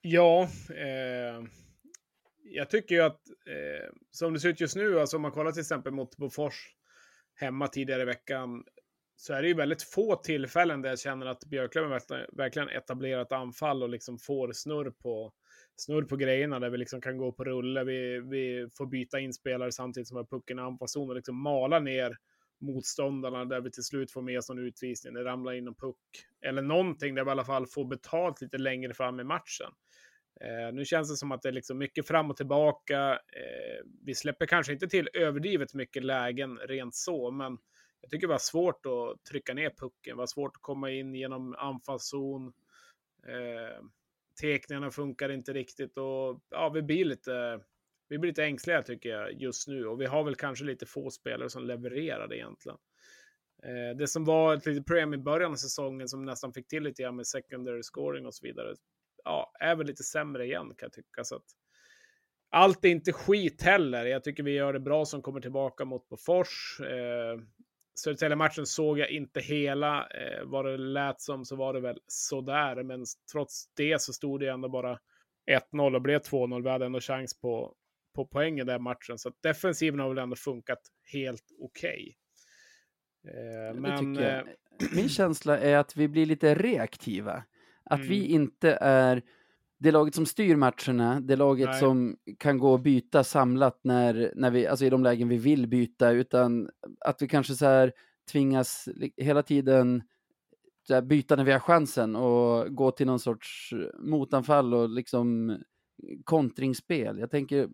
[0.00, 1.44] Ja, eh,
[2.42, 5.52] jag tycker ju att eh, som det ser ut just nu, alltså om man kollar
[5.52, 6.74] till exempel mot Bofors
[7.34, 8.64] hemma tidigare i veckan,
[9.20, 12.00] så är det ju väldigt få tillfällen där jag känner att Björklöven
[12.32, 15.32] verkligen etablerat anfall och liksom får snurr på,
[15.76, 17.84] snurr på grejerna där vi liksom kan gå på rulle.
[17.84, 21.42] Vi, vi får byta in spelare samtidigt som vi har pucken i anfallszon och liksom
[21.42, 22.16] mala ner
[22.60, 25.14] motståndarna där vi till slut får med oss någon utvisning.
[25.14, 25.96] Det ramlar in en puck
[26.46, 29.70] eller någonting där vi i alla fall får betalt lite längre fram i matchen.
[30.40, 33.12] Eh, nu känns det som att det är liksom mycket fram och tillbaka.
[33.12, 37.58] Eh, vi släpper kanske inte till överdrivet mycket lägen rent så, men
[38.00, 40.16] jag tycker det var svårt att trycka ner pucken.
[40.16, 42.52] Det var svårt att komma in genom anfallszon.
[43.26, 43.84] Eh,
[44.40, 47.60] tekningarna funkar inte riktigt och ja, vi blir lite
[48.08, 51.10] vi blir lite ängsliga tycker jag just nu och vi har väl kanske lite få
[51.10, 52.78] spelare som levererar egentligen.
[53.62, 56.82] Eh, det som var ett litet problem i början av säsongen som nästan fick till
[56.82, 58.74] lite grann med secondary scoring och så vidare.
[59.24, 61.24] Ja, är väl lite sämre igen kan jag tycka.
[61.24, 61.44] Så att,
[62.50, 64.04] allt är inte skit heller.
[64.06, 66.80] Jag tycker vi gör det bra som kommer tillbaka mot Bofors.
[66.80, 67.40] Eh,
[67.98, 70.06] Södertälje-matchen såg jag inte hela.
[70.06, 74.40] Eh, vad det lät som så var det väl sådär, men trots det så stod
[74.40, 74.98] det ändå bara
[75.72, 76.62] 1-0 och blev 2-0.
[76.62, 77.74] Vi hade ändå chans på,
[78.14, 80.78] på poäng i den matchen, så defensiven har väl ändå funkat
[81.12, 82.16] helt okej.
[83.24, 83.68] Okay.
[83.68, 84.16] Eh, men...
[84.16, 84.42] Eh,
[84.94, 87.44] Min känsla är att vi blir lite reaktiva.
[87.84, 88.08] Att mm.
[88.08, 89.22] vi inte är
[89.78, 91.80] det laget som styr matcherna, det laget Nej.
[91.80, 95.68] som kan gå och byta samlat när, när vi, alltså i de lägen vi vill
[95.68, 97.92] byta, utan att vi kanske så här
[98.32, 100.02] tvingas hela tiden
[101.02, 105.58] byta när vi har chansen och gå till någon sorts motanfall och liksom
[106.24, 107.18] kontringsspel.
[107.18, 107.68] Jag tänker,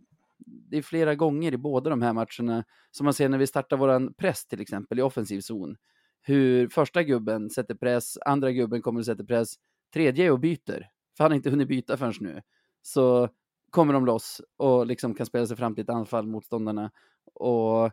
[0.47, 3.77] det är flera gånger i båda de här matcherna som man ser när vi startar
[3.77, 5.77] våran press till exempel i offensiv zon.
[6.23, 9.55] Hur första gubben sätter press, andra gubben kommer och sätter press,
[9.95, 12.42] tredje är och byter för han har inte hunnit byta förrän nu,
[12.83, 13.29] så
[13.70, 16.90] kommer de loss och liksom kan spela sig fram till ett anfall motståndarna.
[17.35, 17.90] Och,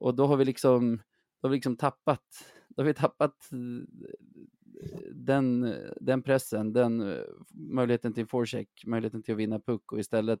[0.00, 0.96] och då har vi liksom,
[1.40, 2.24] då har vi liksom tappat,
[2.68, 9.34] då har vi tappat eh, den, den pressen, den eh, möjligheten till forecheck, möjligheten till
[9.34, 10.40] att vinna puck och istället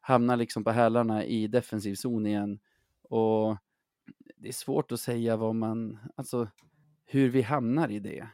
[0.00, 2.58] hamna liksom på hälarna i defensiv zon igen.
[3.02, 3.56] Och
[4.36, 6.48] det är svårt att säga vad man, alltså
[7.04, 8.28] hur vi hamnar i det.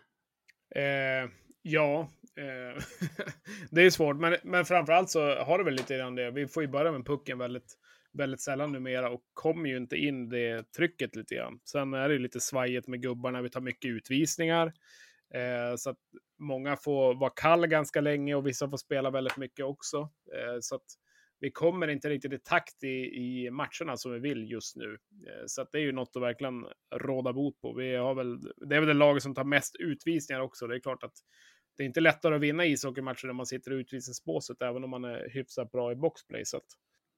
[0.77, 1.31] Eh,
[1.62, 2.09] ja,
[2.40, 2.83] Eh,
[3.70, 6.31] det är svårt, men, men framförallt så har det väl lite grann det.
[6.31, 7.74] Vi får ju börja med pucken väldigt,
[8.12, 11.61] väldigt sällan numera och kommer ju inte in det trycket lite grann.
[11.64, 13.42] Sen är det ju lite svajigt med gubbarna.
[13.42, 14.72] Vi tar mycket utvisningar.
[15.35, 15.98] Eh, så att
[16.38, 19.98] många får vara kall ganska länge och vissa får spela väldigt mycket också.
[20.35, 20.87] Eh, så att
[21.40, 24.98] vi kommer inte riktigt i takt i, i matcherna som vi vill just nu.
[25.26, 27.72] Eh, så att det är ju något att verkligen råda bot på.
[27.72, 30.66] Vi har väl, det är väl det laget som tar mest utvisningar också.
[30.66, 31.14] Det är klart att
[31.81, 35.05] det är inte lättare att vinna ishockeymatcher när man sitter i utvisningsbåset, även om man
[35.05, 36.45] är hyfsat bra i boxplay.
[36.45, 36.61] Så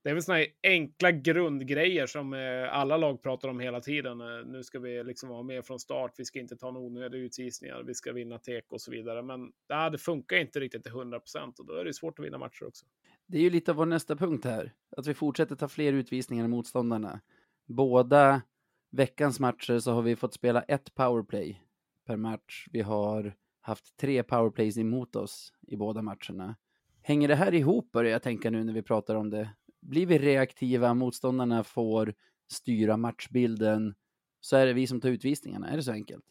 [0.04, 4.20] det är väl sådana här enkla grundgrejer som eh, alla lag pratar om hela tiden.
[4.20, 7.22] Eh, nu ska vi liksom vara med från start, vi ska inte ta några onödiga
[7.22, 9.22] utvisningar, vi ska vinna tek och så vidare.
[9.22, 12.24] Men ja, det funkar inte riktigt till 100 procent och då är det svårt att
[12.24, 12.86] vinna matcher också.
[13.26, 16.44] Det är ju lite av vår nästa punkt här, att vi fortsätter ta fler utvisningar
[16.44, 17.20] än motståndarna.
[17.68, 18.42] Båda
[18.90, 21.62] veckans matcher så har vi fått spela ett powerplay
[22.06, 22.66] per match.
[22.70, 26.56] Vi har haft tre powerplays emot oss i båda matcherna.
[27.02, 29.50] Hänger det här ihop börjar jag tänka nu när vi pratar om det.
[29.80, 32.14] Blir vi reaktiva, motståndarna får
[32.52, 33.94] styra matchbilden,
[34.40, 35.68] så är det vi som tar utvisningarna.
[35.68, 36.24] Är det så enkelt?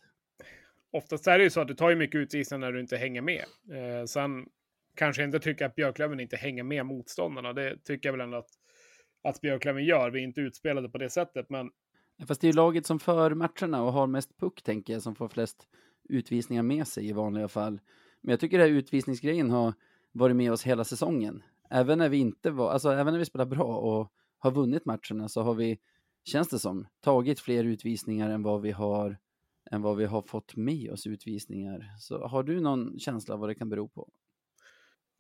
[0.92, 3.22] Oftast är det ju så att du tar ju mycket utvisningar när du inte hänger
[3.22, 3.46] med.
[3.72, 4.46] Eh, sen
[4.96, 7.54] kanske jag inte tycker att Björklöven inte hänger med motståndarna.
[7.54, 8.50] Det tycker jag väl ändå att,
[9.24, 10.10] att Björklöven gör.
[10.10, 11.70] Vi är inte utspelade på det sättet, men...
[12.28, 15.16] Fast det är ju laget som för matcherna och har mest puck, tänker jag, som
[15.16, 15.68] får flest
[16.12, 17.82] utvisningar med sig i vanliga fall.
[18.22, 19.74] Men jag tycker den här utvisningsgrejen har
[20.12, 21.44] varit med oss hela säsongen.
[21.70, 25.30] Även när vi inte var, alltså även när vi spelar bra och har vunnit matcherna
[25.30, 25.80] så har vi,
[26.24, 29.18] känns det som, tagit fler utvisningar än vad vi har
[29.72, 31.96] än vad vi har fått med oss utvisningar.
[32.00, 34.10] Så har du någon känsla vad det kan bero på?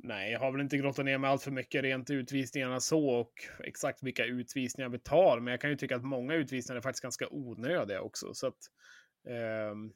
[0.04, 3.34] Nej, jag har väl inte grottat ner mig allt för mycket rent utvisningarna så och
[3.63, 5.39] exakt vilka utvisningar vi tar.
[5.39, 8.34] Men jag kan ju tycka att många utvisningar är faktiskt ganska onödiga också.
[8.34, 8.58] Så att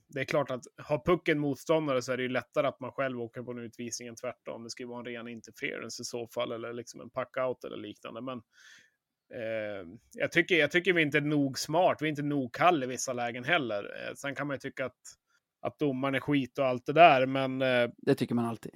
[0.08, 3.22] det är klart att har pucken motståndare så är det ju lättare att man själv
[3.22, 4.64] åker på en utvisning än tvärtom.
[4.64, 8.22] Det ju vara en ren interference i så fall, eller liksom en packout eller liknande.
[8.22, 8.38] Men
[9.34, 12.84] eh, jag, tycker, jag tycker vi inte är nog smart, vi är inte nog kall
[12.84, 13.84] i vissa lägen heller.
[13.84, 15.02] Eh, sen kan man ju tycka att,
[15.62, 17.62] att domaren är skit och allt det där, men...
[17.62, 18.76] Eh, det tycker man alltid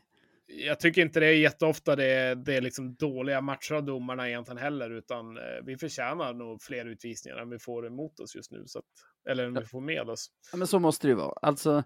[0.51, 4.57] jag tycker inte det är jätteofta det det är liksom dåliga matcher av domarna egentligen
[4.57, 8.63] heller, utan eh, vi förtjänar nog fler utvisningar än vi får emot oss just nu,
[8.65, 8.85] så att,
[9.30, 10.32] eller än vi får med oss.
[10.52, 11.39] Ja, men så måste det ju vara.
[11.42, 11.84] Alltså,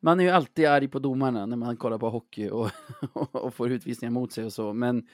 [0.00, 2.70] man är ju alltid arg på domarna när man kollar på hockey och,
[3.32, 5.06] och får utvisningar mot sig och så, men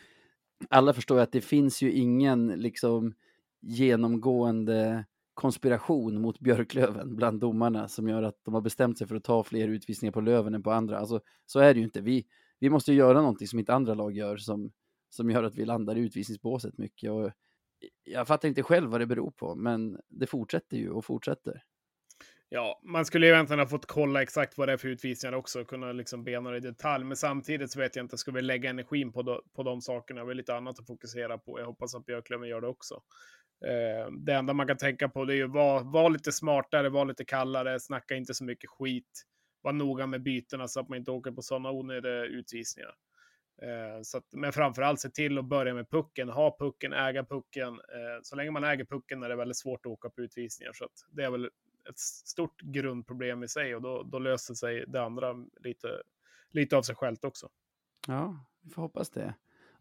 [0.70, 3.14] alla förstår ju att det finns ju ingen liksom
[3.60, 9.24] genomgående konspiration mot Björklöven bland domarna som gör att de har bestämt sig för att
[9.24, 10.98] ta fler utvisningar på Löven än på andra.
[10.98, 12.00] Alltså, så är det ju inte.
[12.00, 12.26] Vi,
[12.58, 14.72] vi måste göra någonting som inte andra lag gör som,
[15.10, 17.10] som gör att vi landar i utvisningsbåset mycket.
[17.10, 17.30] Och
[18.04, 21.62] jag fattar inte själv vad det beror på, men det fortsätter ju och fortsätter.
[22.48, 25.64] Ja, man skulle ju egentligen ha fått kolla exakt vad det är för utvisningar också,
[25.64, 27.04] kunna liksom bena det i detalj.
[27.04, 30.24] Men samtidigt så vet jag inte, ska vi lägga energin på, de, på de sakerna?
[30.24, 31.58] Vi har lite annat att fokusera på.
[31.58, 32.94] Jag hoppas att Björklöven gör det också.
[33.66, 37.04] Eh, det enda man kan tänka på det är ju vara var lite smartare, vara
[37.04, 39.24] lite kallare, snacka inte så mycket skit
[39.62, 42.94] vara noga med bytena så att man inte åker på sådana onödiga utvisningar.
[43.62, 47.74] Eh, så att, men framförallt se till att börja med pucken, ha pucken, äga pucken.
[47.74, 50.72] Eh, så länge man äger pucken är det väldigt svårt att åka på utvisningar.
[50.72, 51.50] Så att det är väl
[51.88, 56.02] ett stort grundproblem i sig och då, då löser sig det andra lite,
[56.50, 57.48] lite av sig självt också.
[58.06, 59.34] Ja, vi får hoppas det.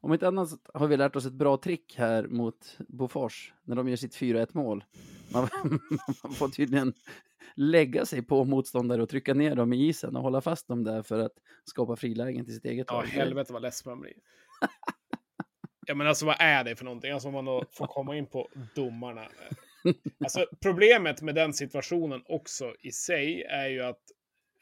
[0.08, 3.90] Om inte annat har vi lärt oss ett bra trick här mot Bofors när de
[3.90, 4.84] gör sitt 4-1 mål.
[5.34, 5.50] Man,
[6.24, 6.94] man, får tydligen
[7.56, 11.02] lägga sig på motståndare och trycka ner dem i isen och hålla fast dem där
[11.02, 11.32] för att
[11.64, 12.88] skapa frilägen till sitt eget.
[12.90, 14.14] Ja, helvete vad ledsen man blir.
[15.88, 17.12] ja, men alltså vad är det för någonting?
[17.12, 19.28] Alltså man då får komma in på domarna.
[20.24, 24.02] Alltså problemet med den situationen också i sig är ju att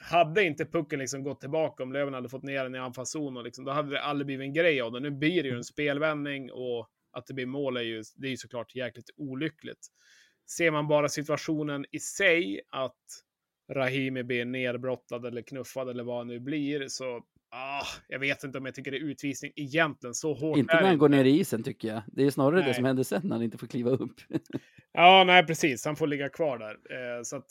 [0.06, 3.66] hade inte pucken liksom gått tillbaka om Löven hade fått ner den i anfallszon, liksom,
[3.66, 5.00] då hade det aldrig blivit en grej av det.
[5.00, 8.32] Nu blir det ju en spelvändning och att det blir mål är ju, det är
[8.32, 9.88] ju såklart jäkligt olyckligt.
[10.58, 13.04] Ser man bara situationen i sig, att
[13.74, 18.58] Rahimi blir nerbrottad eller knuffad eller vad det nu blir, så ah, jag vet inte
[18.58, 20.14] om jag tycker det är utvisning egentligen.
[20.14, 22.02] Så hårt Inte när han går ner i isen tycker jag.
[22.08, 22.68] Det är snarare nej.
[22.68, 24.16] det som händer sen när han inte får kliva upp.
[24.92, 25.86] ja, nej precis.
[25.86, 26.74] Han får ligga kvar där.
[26.74, 27.46] Eh, så att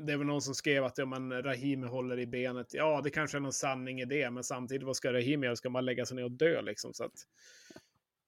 [0.00, 2.66] det är väl någon som skrev att ja, men Rahimi håller i benet.
[2.74, 5.56] Ja, det kanske är någon sanning i det, men samtidigt, vad ska Rahimi göra?
[5.56, 6.92] Ska man lägga sig ner och dö liksom?
[6.94, 7.12] Så att,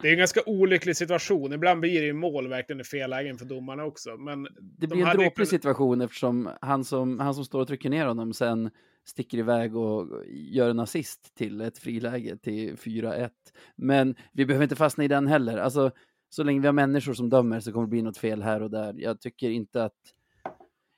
[0.03, 1.53] det är en ganska olycklig situation.
[1.53, 4.17] Ibland blir det ju mål verkligen i fel lägen för domarna också.
[4.17, 7.91] Men det blir de en dråplig situation eftersom han som, han som står och trycker
[7.91, 8.71] ner honom sen
[9.05, 13.31] sticker iväg och gör en assist till ett friläge till 4-1.
[13.77, 15.59] Men vi behöver inte fastna i den heller.
[15.59, 15.91] Alltså,
[16.29, 18.71] så länge vi har människor som dömer så kommer det bli något fel här och
[18.71, 18.95] där.
[18.99, 19.93] Jag tycker inte att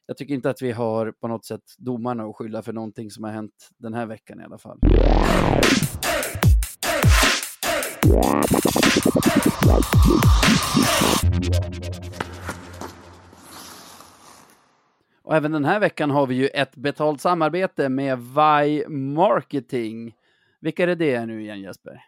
[0.08, 3.24] jag tycker inte att vi har på något sätt domarna att skylla för någonting som
[3.24, 4.78] har hänt den här veckan i alla fall.
[15.22, 20.14] Och även den här veckan har vi ju ett betalt samarbete med Vi Marketing.
[20.60, 20.94] Vilka är det
[21.26, 22.04] nu igen Jesper?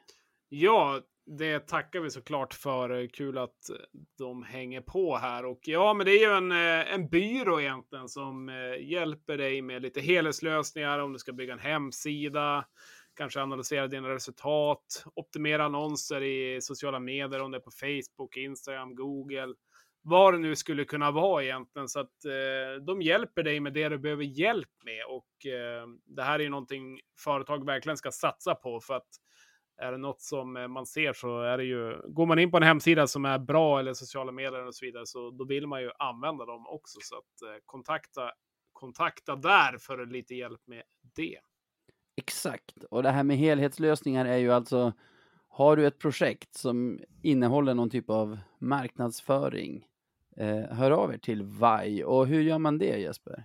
[0.48, 1.00] Ja,
[1.38, 2.90] det tackar vi såklart för.
[2.90, 3.76] Eh, kul att eh,
[4.18, 5.44] de hänger på här.
[5.44, 8.48] Och ja, men det är ju en, eh, en byrå egentligen som
[8.80, 12.64] hjälper dig med lite helhetslösningar om du ska bygga en hemsida,
[13.16, 18.94] kanske analysera dina resultat, optimera annonser i sociala medier, om det är på Facebook, Instagram,
[18.94, 19.54] Google,
[20.02, 21.88] vad det nu skulle kunna vara egentligen.
[21.88, 25.04] Så att eh, de hjälper dig med det du behöver hjälp med.
[25.08, 29.08] Och eh, det här är ju någonting företag verkligen ska satsa på för att
[29.80, 32.56] är det något som eh, man ser så är det ju, går man in på
[32.56, 35.82] en hemsida som är bra eller sociala medier och så vidare, så då vill man
[35.82, 36.98] ju använda dem också.
[37.02, 38.30] Så att eh, kontakta,
[38.72, 40.82] kontakta där för lite hjälp med
[41.16, 41.38] det.
[42.16, 44.92] Exakt, och det här med helhetslösningar är ju alltså,
[45.48, 49.86] har du ett projekt som innehåller någon typ av marknadsföring,
[50.36, 52.04] eh, hör av er till VAI.
[52.04, 53.44] Och hur gör man det Jesper?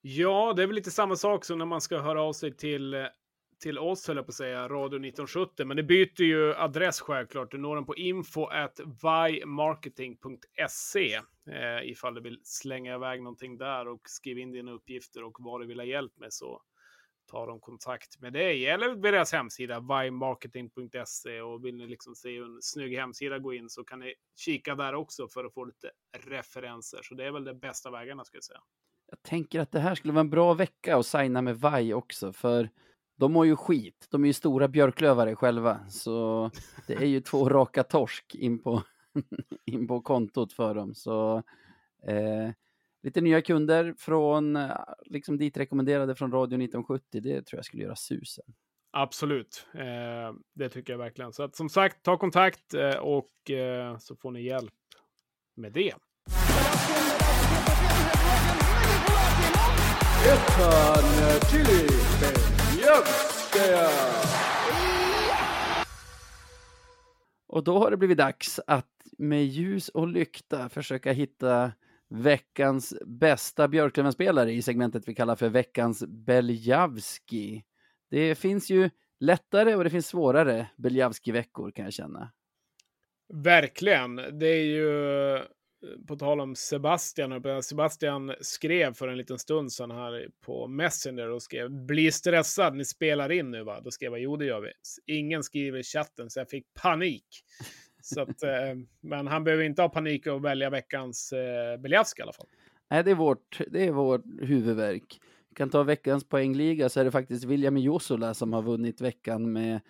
[0.00, 2.94] Ja, det är väl lite samma sak som när man ska höra av sig till
[2.94, 3.04] eh,
[3.62, 5.66] till oss, höll jag på att säga, Radio 1970.
[5.66, 7.50] Men det byter ju adress självklart.
[7.50, 11.14] Du når den på info at vymarketing.se
[11.50, 15.60] eh, ifall du vill slänga iväg någonting där och skriva in dina uppgifter och vad
[15.60, 16.62] du vill ha hjälp med så
[17.30, 22.36] tar de kontakt med dig eller med deras hemsida vymarketing.se och vill ni liksom se
[22.36, 25.90] en snygg hemsida gå in så kan ni kika där också för att få lite
[26.26, 27.00] referenser.
[27.02, 28.60] Så det är väl de bästa vägarna skulle jag säga.
[29.10, 32.32] Jag tänker att det här skulle vara en bra vecka att signa med VAJ också,
[32.32, 32.68] för
[33.22, 34.06] de mår ju skit.
[34.10, 36.50] De är ju stora björklövare själva, så
[36.86, 38.82] det är ju två raka torsk in på,
[39.64, 40.94] in på kontot för dem.
[40.94, 41.42] Så
[42.06, 42.50] eh,
[43.02, 44.58] lite nya kunder från,
[45.04, 48.44] liksom dit rekommenderade från Radio 1970, det tror jag skulle göra susen.
[48.92, 51.32] Absolut, eh, det tycker jag verkligen.
[51.32, 54.74] Så att, som sagt, ta kontakt eh, och eh, så får ni hjälp
[55.56, 55.94] med det.
[60.26, 61.86] Ettan Chili
[67.48, 68.86] och då har det blivit dags att
[69.18, 71.72] med ljus och lykta försöka hitta
[72.08, 77.64] veckans bästa Björklöven-spelare i segmentet vi kallar för veckans Beljavski.
[78.10, 82.32] Det finns ju lättare och det finns svårare Beljavski-veckor kan jag känna.
[83.32, 84.16] Verkligen.
[84.16, 85.38] Det är ju
[86.08, 91.42] på tal om Sebastian, Sebastian skrev för en liten stund sedan här på Messenger och
[91.42, 93.80] skrev bli stressad, ni spelar in nu va?
[93.80, 94.72] Då skrev jag jo det gör vi.
[95.06, 97.26] Ingen skriver i chatten så jag fick panik.
[98.02, 102.22] Så att, eh, men han behöver inte ha panik och välja veckans eh, Beliavsk i
[102.22, 102.46] alla fall.
[102.90, 105.20] Nej, det är vårt, det är vårt huvudverk.
[105.48, 109.52] Vi kan ta veckans poängliga så är det faktiskt William Josola som har vunnit veckan
[109.52, 109.80] med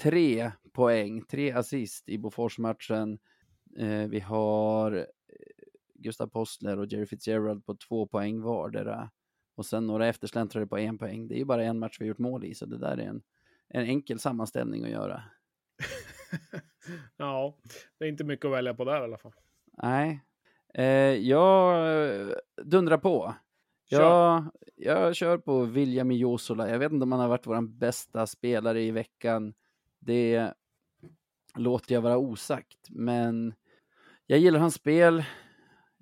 [0.00, 3.18] tre poäng, tre assist i Boforsmatchen.
[3.78, 5.06] Eh, vi har
[6.02, 9.10] Gustav Postler och Jerry Fitzgerald på två poäng vardera.
[9.54, 11.28] och sen några eftersläntrare på en poäng.
[11.28, 13.22] Det är ju bara en match vi gjort mål i, så det där är en,
[13.68, 15.22] en enkel sammanställning att göra.
[17.16, 17.58] ja,
[17.98, 19.32] det är inte mycket att välja på där i alla fall.
[19.72, 20.20] Nej,
[20.74, 20.84] eh,
[21.14, 23.34] jag dundrar på.
[23.88, 24.44] Jag,
[24.76, 26.70] jag kör på William Josola.
[26.70, 29.54] Jag vet inte om han har varit vår bästa spelare i veckan.
[29.98, 30.52] Det
[31.54, 33.54] låter jag vara osagt, men
[34.26, 35.24] jag gillar hans spel.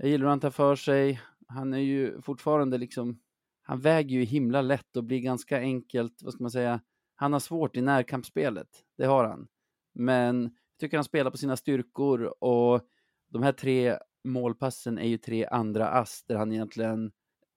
[0.03, 1.21] Jag gillar hur han tar för sig.
[1.49, 3.21] Han är ju fortfarande liksom,
[3.63, 6.81] han väger ju himla lätt och blir ganska enkelt, vad ska man säga,
[7.15, 9.49] han har svårt i närkampsspelet, det har han.
[9.95, 12.81] Men jag tycker han spelar på sina styrkor och
[13.29, 17.13] de här tre målpassen är ju tre andra ass där han egentligen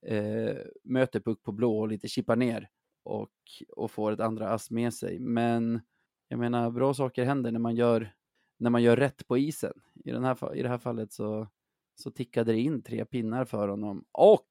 [0.06, 2.70] eh, möter puck på blå och lite chippar ner
[3.04, 3.32] och,
[3.70, 5.20] och får ett andra ass med sig.
[5.20, 5.82] Men
[6.28, 8.14] jag menar, bra saker händer när man gör,
[8.58, 9.74] när man gör rätt på isen.
[10.06, 11.48] I, den här, i det här fallet så,
[11.96, 14.48] så tickade det in tre pinnar för honom och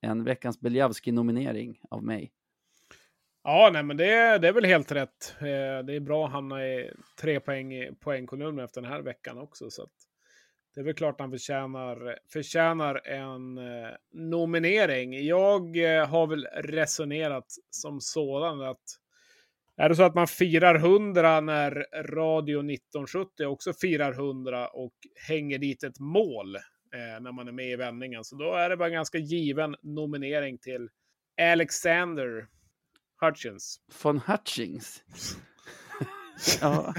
[0.00, 2.32] en veckans Beliavski-nominering av mig.
[3.44, 5.34] Ja, nej, men det, det är väl helt rätt.
[5.38, 6.90] Eh, det är bra att hamna i
[7.20, 9.70] tre poäng i poängkolumnen efter den här veckan också.
[9.70, 9.86] Så
[10.74, 15.26] det är väl klart han förtjänar, förtjänar en eh, nominering.
[15.26, 18.98] Jag eh, har väl resonerat som sådan att
[19.76, 24.94] är det så att man firar 100 när Radio 1970 också firar 100 och
[25.28, 28.76] hänger dit ett mål eh, när man är med i vändningen, så då är det
[28.76, 30.88] bara en ganska given nominering till
[31.52, 32.46] Alexander
[33.20, 33.80] Hutchins.
[34.02, 35.02] Von Hutchings?
[36.60, 36.94] ja.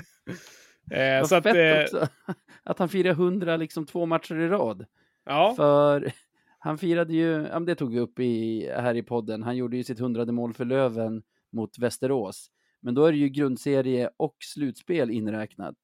[0.91, 1.85] Eh, så att, eh,
[2.63, 4.85] att han firar 100 liksom två matcher i rad.
[5.25, 5.53] Ja.
[5.55, 6.11] För
[6.59, 9.83] han firade ju, ja, det tog vi upp i, här i podden, han gjorde ju
[9.83, 12.51] sitt hundrade mål för Löven mot Västerås.
[12.79, 15.75] Men då är det ju grundserie och slutspel inräknat.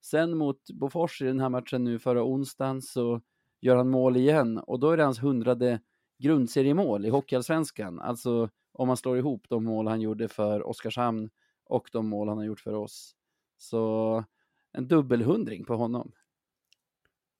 [0.00, 3.20] Sen mot Bofors i den här matchen nu förra onsdagen så
[3.60, 5.80] gör han mål igen och då är det hans hundrade
[6.18, 8.00] grundseriemål i Hockeyallsvenskan.
[8.00, 11.30] Alltså om man slår ihop de mål han gjorde för Oskarshamn
[11.64, 13.16] och de mål han har gjort för oss.
[13.56, 14.24] Så
[14.72, 16.12] en dubbelhundring på honom.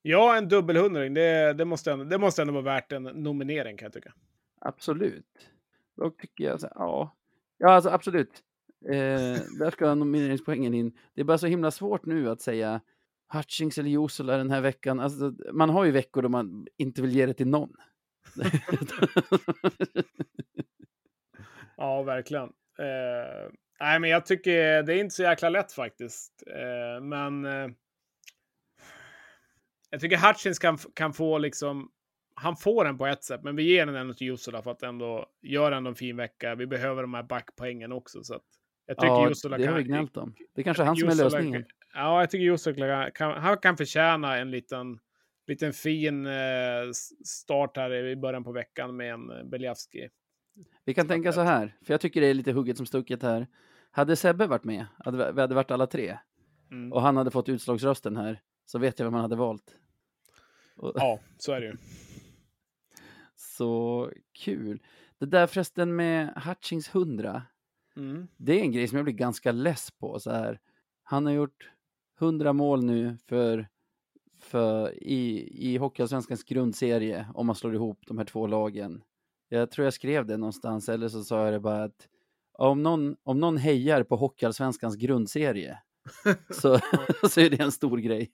[0.03, 1.15] Ja, en dubbelhundring.
[1.15, 4.13] Det, det, måste ändå, det måste ändå vara värt en nominering kan jag tycka.
[4.61, 5.51] Absolut.
[5.97, 7.17] Då tycker jag så ja.
[7.59, 8.43] Ja, alltså absolut.
[8.85, 10.99] Eh, där ska nomineringspoängen in.
[11.15, 12.81] Det är bara så himla svårt nu att säga
[13.33, 15.01] Hutchings eller Josola den här veckan.
[15.01, 17.73] Alltså, man har ju veckor då man inte vill ge det till någon.
[21.77, 22.49] ja, verkligen.
[22.79, 23.51] Eh,
[23.81, 26.43] nej, men jag tycker det är inte så jäkla lätt faktiskt.
[26.47, 27.69] Eh, men eh,
[29.91, 31.91] jag tycker Hutchins kan, kan få liksom
[32.41, 34.83] han får den på ett sätt, men vi ger den ändå till Jussola för att
[34.83, 36.55] ändå göra en fin vecka.
[36.55, 38.23] Vi behöver de här backpoängen också.
[38.23, 38.45] Så att
[38.87, 40.35] jag tycker ja, Jussola det har vi gnällt om.
[40.55, 41.65] Det är kanske är han som är lösningen.
[41.95, 44.99] Ja, jag tycker Jussola kan, han kan förtjäna en liten,
[45.47, 46.33] liten fin eh,
[47.25, 50.09] start här i början på veckan med en eh, Beliavski.
[50.85, 53.47] Vi kan tänka så här, för jag tycker det är lite hugget som stucket här.
[53.91, 56.19] Hade Sebbe varit med, hade vi hade varit alla tre,
[56.71, 56.93] mm.
[56.93, 59.79] och han hade fått utslagsrösten här, så vet jag vem han hade valt.
[60.77, 61.77] Ja, så är det ju.
[63.39, 64.83] Så kul.
[65.19, 67.43] Det där förresten med Hutchings 100,
[67.97, 68.29] mm.
[68.37, 70.21] det är en grej som jag blir ganska less på.
[70.21, 70.61] Så här.
[71.03, 71.71] Han har gjort
[72.21, 73.69] 100 mål nu för,
[74.41, 79.03] för i, i Hockeyallsvenskans grundserie, om man slår ihop de här två lagen.
[79.49, 82.09] Jag tror jag skrev det någonstans, eller så sa jag det bara att
[82.53, 85.79] om någon, om någon hejar på Hockeyallsvenskans grundserie
[86.51, 86.79] så,
[87.31, 88.31] så är det en stor grej.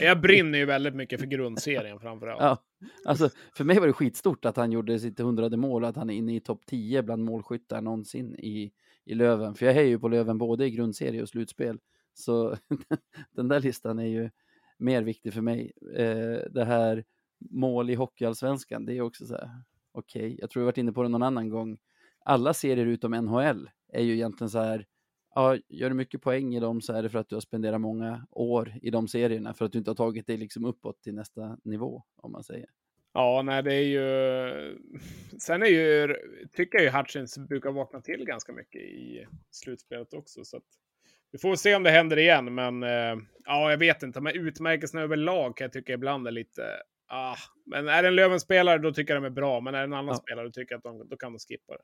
[0.00, 2.40] Jag brinner ju väldigt mycket för grundserien framförallt.
[2.40, 2.58] Ja,
[3.04, 6.14] alltså, för mig var det skitstort att han gjorde sitt hundrade mål, att han är
[6.14, 8.72] inne i topp 10 bland målskyttar någonsin i,
[9.04, 9.54] i Löven.
[9.54, 11.78] För jag hejar ju på Löven både i grundserie och slutspel.
[12.14, 12.56] Så
[13.30, 14.30] den där listan är ju
[14.78, 15.72] mer viktig för mig.
[15.96, 17.04] Eh, det här
[17.38, 19.50] mål i Hockeyallsvenskan, det är också så här,
[19.92, 20.38] okej, okay.
[20.40, 21.78] jag tror jag varit inne på det någon annan gång.
[22.24, 24.86] Alla serier utom NHL är ju egentligen så här,
[25.38, 27.80] ja, gör du mycket poäng i dem så är det för att du har spenderat
[27.80, 31.14] många år i de serierna för att du inte har tagit dig liksom uppåt till
[31.14, 32.66] nästa nivå om man säger.
[33.12, 34.78] Ja, nej, det är ju.
[35.38, 36.14] Sen är ju,
[36.52, 40.44] tycker jag ju Hutchins brukar vakna till ganska mycket i slutspelet också.
[40.44, 40.66] Så att
[41.30, 44.20] vi får se om det händer igen, men eh, ja, jag vet inte.
[44.20, 46.62] Men utmärkelserna överlag kan jag tycka ibland är lite.
[47.06, 47.36] Ah,
[47.66, 49.92] men är det en Löven-spelare då tycker jag de är bra, men är det en
[49.92, 50.14] annan ja.
[50.14, 51.82] spelare då tycker jag att de, då kan de skippa det.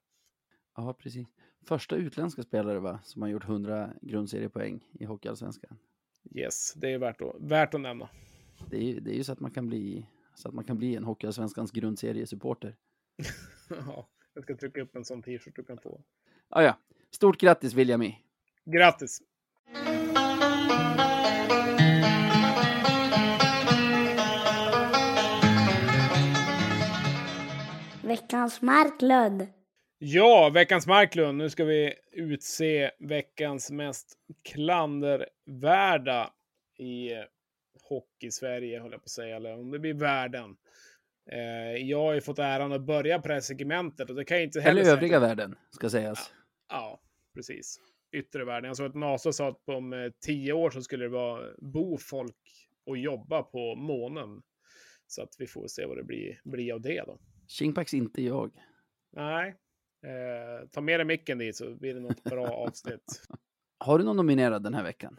[0.77, 1.29] Ja, precis.
[1.63, 5.79] Första utländska spelare va, som har gjort 100 grundseriepoäng i Hockeyallsvenskan.
[6.35, 8.09] Yes, det är värt att, värt att nämna.
[8.71, 10.97] Det är, det är ju så att man kan bli, så att man kan bli
[10.97, 12.77] en Hockeyallsvenskans grundseriesupporter.
[13.69, 16.01] ja, jag ska trycka upp en sån t-shirt du kan få.
[16.49, 16.79] Ja, ja.
[17.11, 18.13] Stort grattis William
[18.65, 19.23] Grattis!
[28.03, 29.47] Veckans Marklund.
[29.99, 31.39] Ja, veckans Marklund.
[31.39, 34.19] Nu ska vi utse veckans mest
[34.53, 36.31] klandervärda
[36.79, 37.11] i
[37.89, 40.57] hockey-Sverige, håller jag på att säga, eller om det blir världen.
[41.33, 44.37] Eh, jag har ju fått äran att börja på det här segmentet och det kan
[44.37, 45.29] jag inte heller Eller övriga säga.
[45.29, 46.33] världen, ska sägas.
[46.69, 47.01] Ja,
[47.35, 47.81] precis.
[48.13, 48.69] Yttre världen.
[48.69, 51.99] Jag såg att NASA sa att om eh, tio år så skulle det vara bo
[51.99, 52.37] folk
[52.87, 54.43] och jobba på månen.
[55.07, 57.19] Så att vi får se vad det blir, blir av det då.
[57.59, 58.51] Shingpax inte jag.
[59.13, 59.55] Nej,
[60.05, 63.23] eh, ta med dig micken dit så blir det något bra avsnitt.
[63.79, 65.19] Har du någon nominerad den här veckan?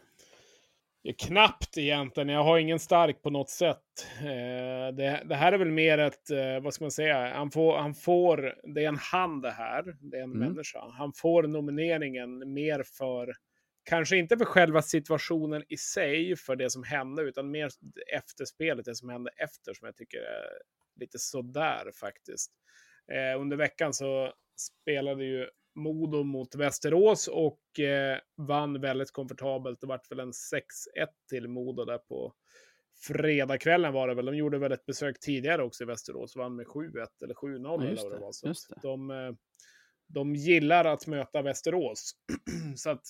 [1.02, 2.28] Ja, knappt egentligen.
[2.28, 4.06] Jag har ingen stark på något sätt.
[4.20, 7.78] Eh, det, det, här är väl mer ett, eh, vad ska man säga, han får,
[7.78, 10.38] han får, det är en han det här, det är en Mm.
[10.48, 10.80] människa.
[10.92, 13.32] Han får nomineringen mer för,
[13.84, 17.68] kanske inte för själva situationen i sig, för det som hände, utan mer
[18.16, 20.46] efterspelet, det som hände efter, som jag tycker är
[21.00, 22.52] lite sådär faktiskt.
[23.12, 29.80] Eh, under veckan så spelade ju Modo mot Västerås och eh, vann väldigt komfortabelt.
[29.80, 30.62] Det vart väl en 6-1
[31.28, 32.34] till Modo där på
[33.06, 34.26] fredagskvällen var det väl.
[34.26, 37.88] De gjorde väl ett besök tidigare också i Västerås, vann med 7-1 eller 7-0 Ja,
[37.88, 38.32] eller vad det var.
[38.32, 38.54] Så det.
[38.82, 39.32] de, eh,
[40.06, 42.12] de gillar att möta Västerås.
[42.76, 43.02] så att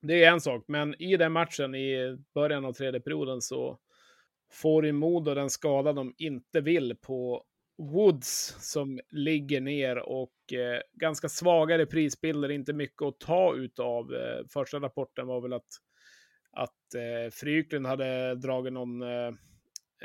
[0.00, 3.78] det är en sak, men i den matchen i början av tredje perioden så
[4.52, 7.44] får ju Modo den skada de inte vill på
[7.78, 14.14] Woods som ligger ner och eh, ganska svagare prisbilder, inte mycket att ta utav.
[14.14, 15.68] Eh, första rapporten var väl att,
[16.52, 19.28] att eh, Fryklund hade dragit någon eh,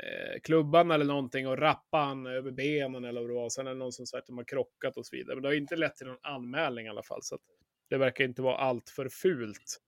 [0.02, 3.48] eh, klubban eller någonting och rappat han över benen eller vad det var.
[3.48, 5.36] Sen är det någon som sagt att de har krockat och så vidare.
[5.36, 7.22] Men det har inte lett till någon anmälning i alla fall.
[7.22, 7.42] Så att
[7.90, 9.80] det verkar inte vara allt för fult.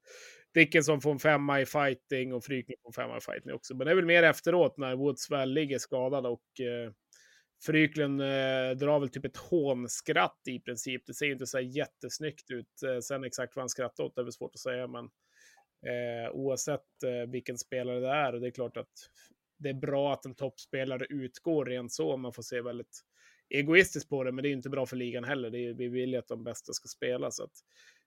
[0.54, 3.76] Dickinson får en femma i fighting och Fryklund får en femma i fighting också.
[3.76, 6.92] Men det är väl mer efteråt när Woods väl ligger skadad och eh,
[7.66, 11.06] Fryklund eh, drar väl typ ett hånskratt i princip.
[11.06, 12.82] Det ser ju inte så här jättesnyggt ut.
[12.86, 15.04] Eh, sen exakt vad han skrattar åt är väl svårt att säga, men
[15.86, 18.92] eh, oavsett eh, vilken spelare det är, och det är klart att
[19.58, 23.00] det är bra att en toppspelare utgår rent så, man får se väldigt
[23.48, 25.50] egoistiskt på det, men det är inte bra för ligan heller.
[25.50, 27.52] Det är, vi vill ju att de bästa ska spela, så att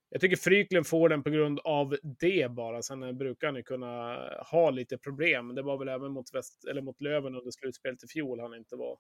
[0.10, 2.82] jag tycker Fryklund får den på grund av det bara.
[2.82, 4.18] Sen eh, brukar han ju kunna
[4.52, 5.56] ha lite problem.
[5.56, 8.76] Det var väl även mot, väst, eller mot Löven under slutspelet i fjol han inte
[8.76, 8.98] var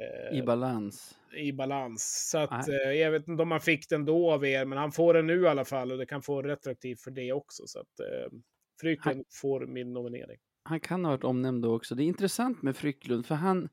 [0.00, 1.18] eh, I balans.
[1.36, 2.28] i balans.
[2.30, 4.92] Så att, eh, jag vet inte om han fick den då av er, men han
[4.92, 7.62] får den nu i alla fall och det kan få retroaktivt för det också.
[7.66, 8.38] Så att eh,
[8.80, 10.38] Fryklund får min nominering.
[10.62, 11.94] Han kan ha varit omnämnd då också.
[11.94, 13.68] Det är intressant med Frycklund, för han,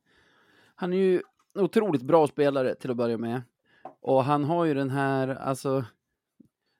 [0.75, 1.21] han är ju
[1.55, 3.41] otroligt bra spelare till att börja med.
[3.99, 5.85] Och han har ju den här, alltså,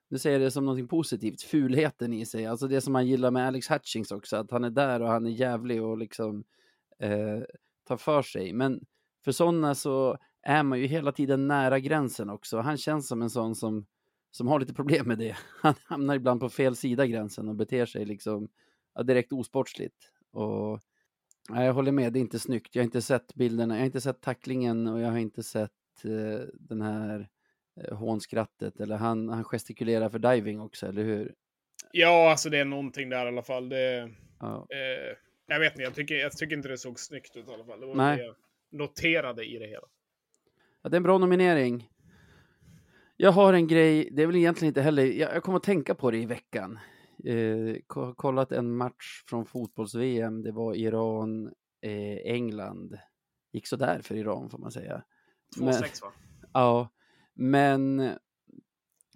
[0.09, 2.45] nu säger jag det som någonting positivt, fulheten i sig.
[2.45, 5.25] Alltså det som man gillar med Alex Hutchings också, att han är där och han
[5.25, 6.43] är jävlig och liksom
[6.99, 7.39] eh,
[7.87, 8.53] tar för sig.
[8.53, 8.85] Men
[9.27, 12.57] för sådana så är man ju hela tiden nära gränsen också.
[12.57, 13.85] Han känns som en sån som,
[14.31, 15.37] som har lite problem med det.
[15.61, 18.49] Han hamnar ibland på fel sida gränsen och beter sig liksom
[18.95, 20.11] ja, direkt osportsligt.
[20.31, 20.79] Och,
[21.49, 22.75] ja, jag håller med, det är inte snyggt.
[22.75, 25.71] Jag har inte sett bilderna, jag har inte sett tacklingen och jag har inte sett
[26.03, 27.29] eh, den här
[27.81, 28.79] eh, hånskrattet.
[28.79, 31.33] Eller han, han gestikulerar för diving också, eller hur?
[31.91, 33.69] Ja, alltså det är någonting där i alla fall.
[33.69, 34.67] Det, Ja.
[34.69, 35.17] eh,
[35.47, 37.79] jag vet inte, jag tycker, jag tycker inte det såg snyggt ut i alla fall.
[37.79, 38.17] Det var Nej.
[38.17, 38.35] det jag
[38.71, 39.87] noterade i det hela.
[40.81, 41.89] Ja, det är en bra nominering.
[43.17, 45.95] Jag har en grej, det är väl egentligen inte heller, jag, jag kommer att tänka
[45.95, 46.79] på det i veckan.
[47.25, 51.47] Eh, ko- kollat en match från fotbolls-VM, det var Iran,
[51.81, 52.97] eh, England.
[53.53, 55.03] Gick sådär för Iran får man säga.
[55.57, 56.11] 2-6 va?
[56.53, 56.89] Ja,
[57.33, 58.11] men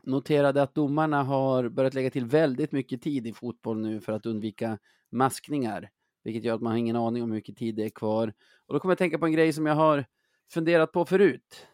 [0.04, 4.26] noterade att domarna har börjat lägga till väldigt mycket tid i fotboll nu för att
[4.26, 4.78] undvika
[5.10, 5.90] maskningar,
[6.24, 8.34] vilket gör att man har ingen aning om hur mycket tid det är kvar.
[8.68, 10.06] Och då kommer jag tänka på en grej som jag har
[10.52, 11.68] funderat på förut,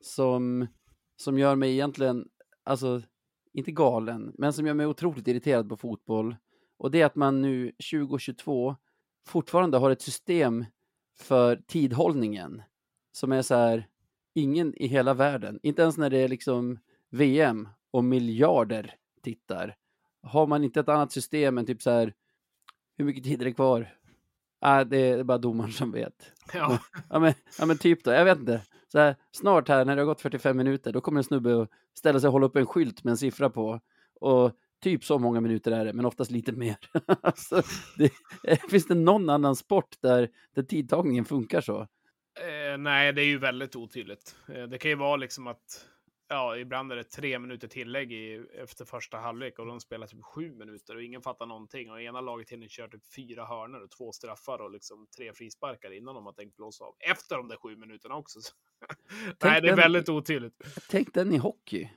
[0.00, 0.66] som,
[1.16, 2.28] som gör mig egentligen,
[2.64, 3.02] alltså
[3.52, 6.36] inte galen, men som gör mig otroligt irriterad på fotboll.
[6.78, 8.76] Och det är att man nu 2022
[9.26, 10.64] fortfarande har ett system
[11.18, 12.62] för tidhållningen
[13.12, 13.88] som är så här,
[14.34, 16.78] ingen i hela världen, inte ens när det är liksom
[17.10, 19.76] VM och miljarder tittar,
[20.22, 22.14] har man inte ett annat system än typ så här,
[22.96, 23.94] hur mycket tid är det kvar?
[24.60, 26.32] Ah, det är bara domaren som vet.
[26.52, 26.78] Ja.
[27.10, 28.60] Ja men, ja men typ då, jag vet inte.
[28.92, 31.70] Så här, snart här när det har gått 45 minuter, då kommer en snubbe att
[31.98, 33.80] ställa sig och hålla upp en skylt med en siffra på.
[34.20, 36.76] Och typ så många minuter är det, men oftast lite mer.
[37.20, 37.62] alltså,
[37.98, 38.10] det,
[38.70, 41.80] finns det någon annan sport där, där tidtagningen funkar så?
[41.80, 44.36] Eh, nej, det är ju väldigt otydligt.
[44.48, 45.86] Eh, det kan ju vara liksom att
[46.28, 50.24] ja, ibland är det tre minuter tillägg i, efter första halvlek och de spelar typ
[50.24, 51.90] sju minuter och ingen fattar någonting.
[51.90, 55.92] Och ena laget hinner köra typ fyra hörnor och två straffar och liksom tre frisparkar
[55.92, 56.94] innan de har tänkt blåsa av.
[56.98, 58.38] Efter de där sju minuterna också.
[59.42, 60.54] Nej, det är väldigt otydligt.
[60.90, 61.90] Tänk den i hockey.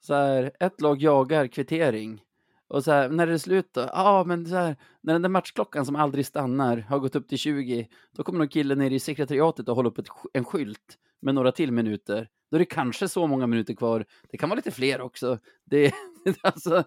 [0.00, 2.22] Så här, ett lag jagar kvittering.
[2.68, 3.80] Och så här, när det är slut då?
[3.80, 7.38] Ja, men så här, när den där matchklockan som aldrig stannar har gått upp till
[7.38, 11.34] 20, då kommer någon kille ner i sekretariatet och håller upp ett, en skylt med
[11.34, 12.28] några till minuter.
[12.52, 14.04] Då är det kanske så många minuter kvar.
[14.30, 15.38] Det kan vara lite fler också.
[15.64, 15.94] Det,
[16.42, 16.84] alltså,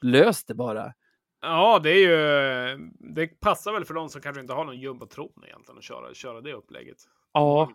[0.00, 0.92] lös det bara.
[1.40, 2.90] Ja, det är ju.
[2.98, 6.40] Det passar väl för de som kanske inte har någon jumbotron egentligen att köra, köra
[6.40, 6.96] det upplägget.
[7.32, 7.72] Ja,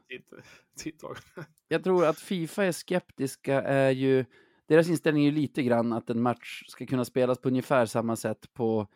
[1.67, 4.25] jag tror att Fifa är skeptiska är ju,
[4.67, 8.15] deras inställning är ju lite grann att en match ska kunna spelas på ungefär samma
[8.15, 8.87] sätt på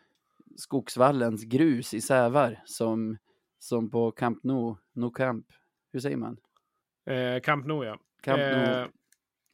[0.58, 3.18] Skogsvallens grus i Sävar som,
[3.60, 5.46] som på Camp Nou, Nou Camp.
[5.94, 6.38] Hur säger man?
[7.06, 8.00] Eh, Camp Nou, ja.
[8.24, 8.40] Camp.
[8.40, 8.86] Eh,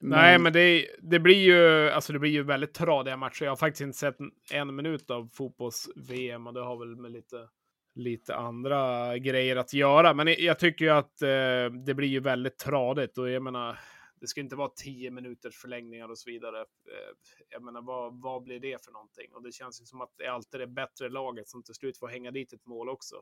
[0.02, 3.44] Nej, men det, det blir ju alltså det blir ju väldigt tradiga matcher.
[3.44, 4.16] Jag har faktiskt inte sett
[4.52, 7.50] en, minut av fotbolls-VM och det har väl med lite,
[7.96, 10.14] lite andra grejer att göra.
[10.14, 13.80] Men jag, jag tycker ju att eh, det blir ju väldigt tradigt och jag menar,
[14.22, 16.60] det ska inte vara tio minuters förlängningar och så vidare.
[16.60, 17.16] Eh,
[17.50, 19.34] jag menar, vad, vad blir det för någonting?
[19.34, 21.98] Och det känns ju som att det är alltid det bättre laget som till slut
[21.98, 23.16] får hänga dit ett mål också.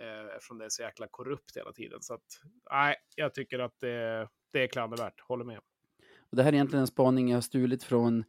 [0.00, 2.02] Eh, eftersom det är så jäkla korrupt hela tiden.
[2.02, 2.40] Så att,
[2.70, 5.20] nej, jag tycker att det, det är klandervärt.
[5.20, 5.58] Håller med.
[6.30, 8.24] Och det här är egentligen en spaning jag har stulit från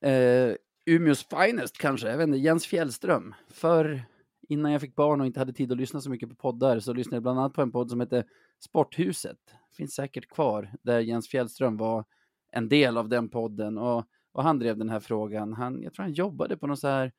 [0.00, 0.54] eh,
[0.86, 3.34] Umeås finest kanske, jag vet inte, Jens Fjällström.
[3.50, 4.02] För
[4.48, 6.92] innan jag fick barn och inte hade tid att lyssna så mycket på poddar så
[6.92, 8.24] lyssnade jag bland annat på en podd som heter
[8.58, 9.38] Sporthuset.
[9.76, 12.04] Finns säkert kvar, där Jens Fjällström var
[12.50, 15.52] en del av den podden och, och han drev den här frågan.
[15.52, 17.12] Han, jag tror han jobbade på något så här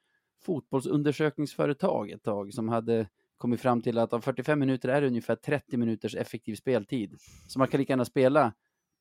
[0.45, 3.07] fotbollsundersökningsföretag ett tag som hade
[3.37, 7.15] kommit fram till att av 45 minuter är det ungefär 30 minuters effektiv speltid.
[7.47, 8.53] Så man kan lika gärna spela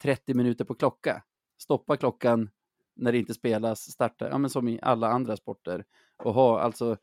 [0.02, 1.22] 30 minuter på klocka.
[1.58, 2.50] Stoppa klockan
[2.96, 5.84] när det inte spelas, starta, ja men som i alla andra sporter.
[6.16, 6.96] Och ha alltså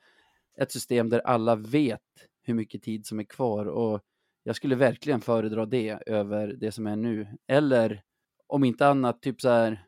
[0.57, 2.01] ett system där alla vet
[2.43, 3.65] hur mycket tid som är kvar.
[3.65, 4.01] Och
[4.43, 7.27] jag skulle verkligen föredra det över det som är nu.
[7.47, 8.03] Eller
[8.47, 9.85] om inte annat, typ så här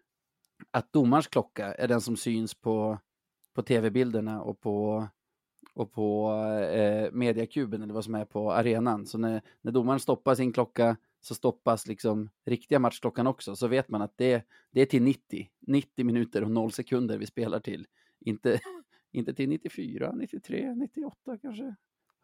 [0.71, 2.99] att domarens klocka är den som syns på,
[3.53, 5.07] på tv-bilderna och på,
[5.73, 6.33] och på
[6.73, 9.05] eh, mediakuben eller vad som är på arenan.
[9.05, 13.55] Så när, när domaren stoppar sin klocka så stoppas liksom riktiga matchklockan också.
[13.55, 17.25] Så vet man att det, det är till 90, 90 minuter och 0 sekunder vi
[17.25, 17.87] spelar till.
[18.19, 18.59] Inte,
[19.11, 21.75] inte till 94, 93, 98 kanske.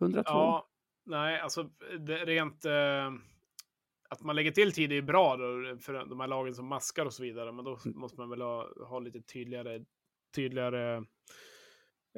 [0.01, 0.31] 102.
[0.31, 0.67] Ja,
[1.05, 1.69] nej, alltså
[1.99, 2.65] det, rent...
[2.65, 3.11] Eh,
[4.09, 7.13] att man lägger till tid är bra då, för de här lagen som maskar och
[7.13, 7.51] så vidare.
[7.51, 9.85] Men då måste man väl ha, ha lite tydligare,
[10.35, 11.03] tydligare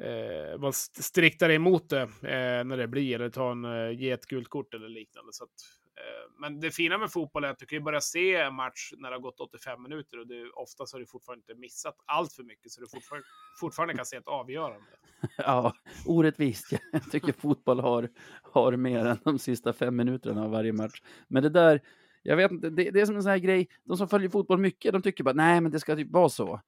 [0.02, 4.26] eh, vara striktare emot det eh, när det blir, eller ta en, eh, ge ett
[4.26, 5.32] gult kort eller liknande.
[5.32, 5.50] Så att,
[5.96, 8.92] eh, men det fina med fotboll är att du kan ju börja se en match
[8.96, 12.32] när det har gått 85 minuter och du, oftast har du fortfarande inte missat allt
[12.32, 13.26] för mycket, så du fortfarande,
[13.60, 14.86] fortfarande kan se ett avgörande.
[15.36, 15.74] Ja,
[16.06, 16.72] orättvist.
[16.92, 18.08] Jag tycker fotboll har,
[18.42, 21.02] har mer än de sista fem minuterna av varje match.
[21.28, 21.80] Men det där,
[22.22, 24.58] jag vet inte, det, det är som en sån här grej, de som följer fotboll
[24.58, 26.60] mycket, de tycker bara nej, men det ska typ vara så.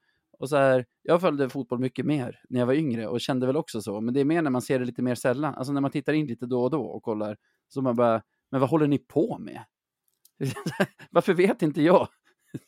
[0.42, 3.56] Och så här, jag följde fotboll mycket mer när jag var yngre och kände väl
[3.56, 5.80] också så, men det är mer när man ser det lite mer sällan, alltså när
[5.80, 7.36] man tittar in lite då och då och kollar,
[7.68, 9.64] så man bara, men vad håller ni på med?
[11.10, 12.08] Varför vet inte jag?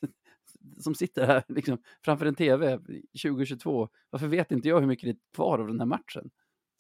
[0.81, 2.79] Som sitter här liksom, framför en tv
[3.22, 6.31] 2022, varför vet inte jag hur mycket det är kvar av den här matchen?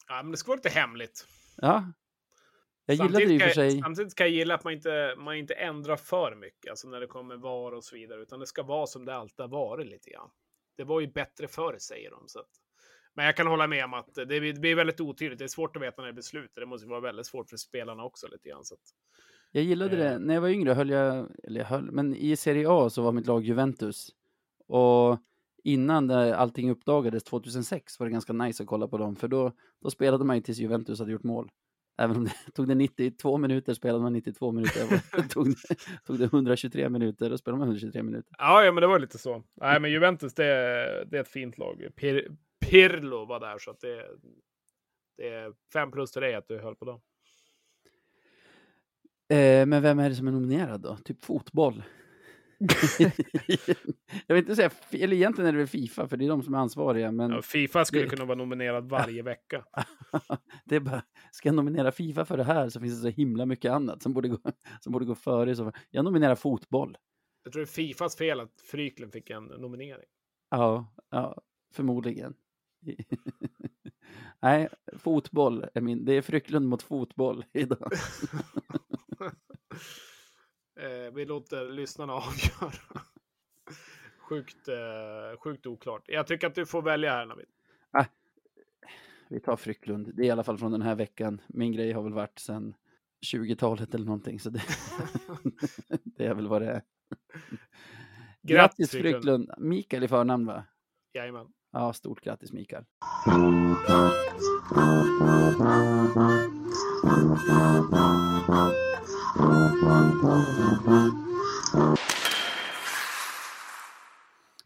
[0.08, 1.26] Ja, men det ska vara lite hemligt.
[1.56, 1.92] Ja.
[2.86, 3.80] Jag gillade Samtidigt det i och för kan jag- sig.
[3.80, 7.06] Samtidigt kan jag gilla att man inte, man inte ändrar för mycket, alltså när det
[7.06, 10.10] kommer VAR och så vidare, utan det ska vara som det alltid har varit lite
[10.10, 10.30] grann.
[10.76, 12.24] Det var ju bättre förr, säger de.
[12.26, 12.50] Så att,
[13.14, 15.38] men jag kan hålla med om att det blir, väldigt otydligt.
[15.38, 16.50] Det är svårt att veta när det blir slut.
[16.54, 18.64] Det måste vara väldigt svårt för spelarna också lite grann.
[18.64, 18.80] Så att,
[19.50, 20.10] Jag gillade det.
[20.10, 20.18] Eh.
[20.18, 23.12] När jag var yngre höll jag, eller jag höll, men i Serie A så var
[23.12, 24.10] mitt lag Juventus.
[24.66, 25.18] Och
[25.64, 29.52] innan det, allting uppdagades 2006 var det ganska nice att kolla på dem, för då,
[29.80, 31.50] då spelade man ju tills Juventus hade gjort mål.
[31.96, 35.00] Även om det tog det 92 minuter spelade man 92 minuter.
[35.28, 35.56] tog, det,
[36.06, 38.34] tog det 123 minuter och spelade man 123 minuter.
[38.38, 39.42] ja, ja, men det var lite så.
[39.54, 41.86] Nej, men Juventus, det är, det är ett fint lag.
[41.96, 42.28] Pir,
[42.66, 44.06] Pirlo var där, så att det,
[45.16, 47.00] det är fem plus till dig att du höll på dem.
[49.28, 50.96] Eh, men vem är det som är nominerad då?
[50.96, 51.82] Typ fotboll?
[54.26, 56.54] jag vill inte säga, eller egentligen är det väl Fifa, för det är de som
[56.54, 59.64] är ansvariga, men Ja, Fifa skulle det- kunna vara nominerad varje vecka.
[60.64, 61.02] det är bara,
[61.32, 64.12] ska jag nominera Fifa för det här så finns det så himla mycket annat som
[64.12, 64.38] borde gå,
[64.80, 65.56] som borde gå före.
[65.56, 66.96] Så jag nominerar fotboll.
[67.44, 70.08] Jag tror det är Fifas fel att Fryklund fick en nominering.
[70.50, 71.42] Ja, ja
[71.74, 72.34] förmodligen.
[74.42, 77.92] Nej, fotboll är min, det är Frycklund mot fotboll idag.
[80.80, 83.02] Eh, vi låter lyssnarna avgöra.
[84.18, 86.02] Sjukt, eh, sjukt oklart.
[86.06, 87.46] Jag tycker att du får välja här Navid.
[87.90, 88.04] Ah,
[89.28, 90.10] vi tar Frycklund.
[90.14, 91.40] Det är i alla fall från den här veckan.
[91.46, 92.74] Min grej har väl varit sedan
[93.32, 94.40] 20-talet eller någonting.
[94.40, 94.62] Så det,
[96.04, 96.82] det är väl vad det är.
[98.42, 99.50] Grattis Frycklund.
[99.58, 100.64] Mikael i förnamn va?
[101.12, 101.46] Jajamän.
[101.72, 102.84] Ja, stort grattis Mikael.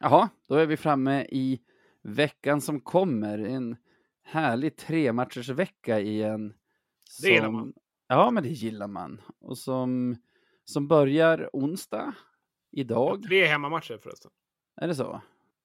[0.00, 1.60] Jaha, då är vi framme i
[2.02, 3.38] veckan som kommer.
[3.38, 3.76] En
[4.22, 6.54] härlig tre matchers vecka igen.
[7.04, 7.28] Som...
[7.28, 7.72] Det gillar man.
[8.08, 9.20] Ja, men det gillar man.
[9.40, 10.16] Och som,
[10.64, 12.14] som börjar onsdag,
[12.72, 13.22] idag.
[13.22, 14.30] Tre hemmamatcher förresten.
[14.80, 15.22] Är det så?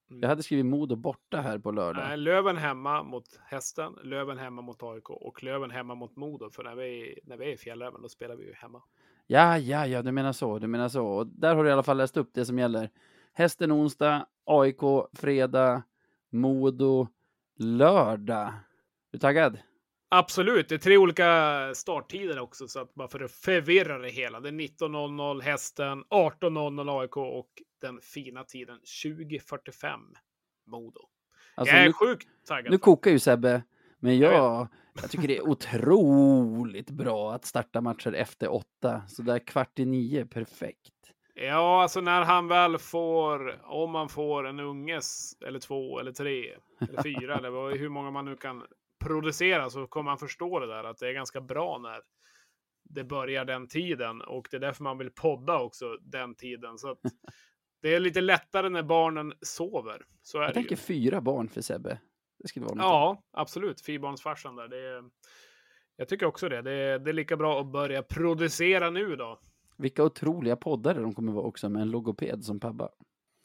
[0.08, 0.30] Jag mm.
[0.30, 2.04] hade skrivit Modo borta här på lördag.
[2.08, 6.50] Nej, Löven hemma mot Hästen, Löven hemma mot AIK och Löven hemma mot Modo.
[6.50, 8.82] För när vi, när vi är i Fjällräven, då spelar vi ju hemma.
[9.28, 11.08] Ja, ja, ja, du menar så, du menar så.
[11.08, 12.90] Och där har du i alla fall läst upp det som gäller.
[13.34, 14.82] Hästen onsdag, AIK
[15.14, 15.84] fredag,
[16.30, 17.08] Modo
[17.58, 18.48] lördag.
[18.48, 18.54] Är
[19.12, 19.58] du taggad?
[20.16, 24.40] Absolut, det är tre olika starttider också, så att bara för att förvirra det hela.
[24.40, 27.50] Det är 19.00 hästen, 18.00 AIK och
[27.82, 30.00] den fina tiden 20.45
[30.68, 31.02] Modo.
[31.56, 32.72] Alltså, jag är nu, sjukt taggad.
[32.72, 33.64] Nu kokar ju Sebbe,
[34.00, 34.68] men jag,
[35.02, 39.02] jag tycker det är otroligt bra att starta matcher efter åtta.
[39.08, 40.94] Så där kvart i nio, perfekt.
[41.36, 46.46] Ja, alltså när han väl får, om man får en unges, eller två, eller tre,
[46.90, 48.64] eller fyra, eller hur många man nu kan
[49.04, 52.02] producera, så kommer man förstå det där, att det är ganska bra när
[52.84, 54.22] det börjar den tiden.
[54.22, 56.78] Och det är därför man vill podda också den tiden.
[56.78, 57.00] Så att
[57.82, 60.06] det är lite lättare när barnen sover.
[60.22, 60.76] Så är Jag det tänker ju.
[60.76, 62.00] fyra barn för Sebbe.
[62.40, 63.82] Det skulle vara Ja, absolut.
[63.82, 64.68] Fyrbarnsfarsan där.
[64.68, 65.04] Det är,
[65.96, 66.62] jag tycker också det.
[66.62, 69.40] Det är, det är lika bra att börja producera nu då.
[69.78, 72.90] Vilka otroliga poddare de kommer vara också med en logoped som Pabba.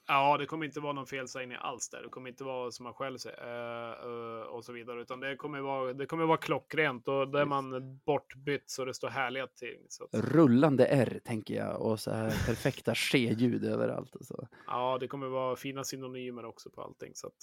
[0.08, 2.02] Ja, det kommer inte vara någon felsägning alls där.
[2.02, 5.36] Det kommer inte vara som man själv säger uh, uh, och så vidare, utan det
[5.36, 5.92] kommer vara.
[5.92, 9.80] Det kommer vara klockrent och där man bortbytt så det står härliga ting.
[9.88, 10.08] Så.
[10.12, 14.48] Rullande R tänker jag och så här perfekta ske-ljud överallt och så.
[14.66, 17.36] Ja, det kommer vara fina synonymer också på allting så att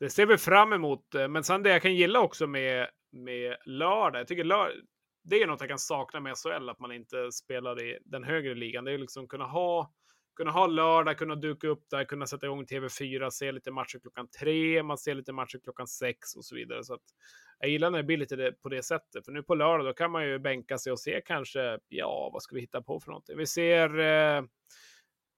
[0.00, 1.04] det ser vi fram emot.
[1.28, 4.20] Men sen det jag kan gilla också med med lördag.
[4.20, 4.72] Jag tycker lördag
[5.22, 8.54] det är något jag kan sakna med SHL, att man inte spelar i den högre
[8.54, 8.84] ligan.
[8.84, 9.92] Det är liksom kunna ha,
[10.40, 14.28] kunna ha lördag, kunna duka upp där, kunna sätta igång TV4, se lite matcher klockan
[14.40, 16.84] tre, man ser lite matcher klockan sex och så vidare.
[16.84, 17.02] Så att
[17.58, 19.92] jag gillar när det blir lite det, på det sättet, för nu på lördag då
[19.92, 23.08] kan man ju bänka sig och se kanske, ja, vad ska vi hitta på för
[23.08, 23.38] någonting?
[23.38, 24.44] Vi ser eh,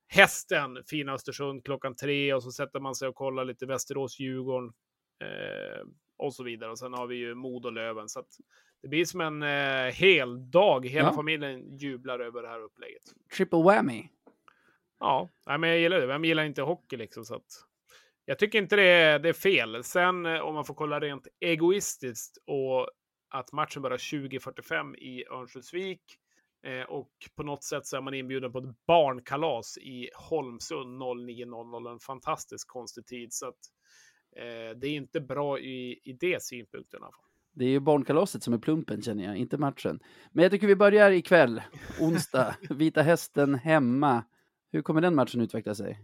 [0.09, 4.73] Hästen, fina Östersund klockan tre och så sätter man sig och kollar lite Västerås-Djurgården.
[5.25, 5.87] Eh,
[6.17, 6.71] och så vidare.
[6.71, 8.09] Och sen har vi ju Mod och Löven.
[8.09, 8.23] Så
[8.83, 10.87] det blir som en eh, hel dag.
[10.87, 11.15] Hela ja.
[11.15, 13.03] familjen jublar över det här upplägget.
[13.37, 14.09] Triple whammy.
[15.03, 16.07] Ja, men jag gillar det.
[16.07, 17.25] Vem gillar inte hockey liksom?
[17.25, 17.47] Så att
[18.25, 19.85] jag tycker inte det är, det är fel.
[19.85, 22.89] Sen eh, om man får kolla rent egoistiskt och
[23.31, 26.03] att matchen börjar 20.45 i Örnsköldsvik.
[26.67, 31.93] Eh, och på något sätt så är man inbjuden på ett barnkalas i Holmsund 09.00.
[31.93, 33.33] En fantastiskt konstig tid.
[33.33, 33.61] Så att
[34.37, 37.01] eh, det är inte bra i, i det synpunkten.
[37.55, 40.01] Det är ju barnkalaset som är plumpen känner jag, inte matchen.
[40.33, 41.63] Men jag tycker vi börjar ikväll,
[42.01, 42.57] onsdag.
[42.71, 44.25] Vita Hästen hemma.
[44.73, 46.01] Hur kommer den matchen utveckla sig?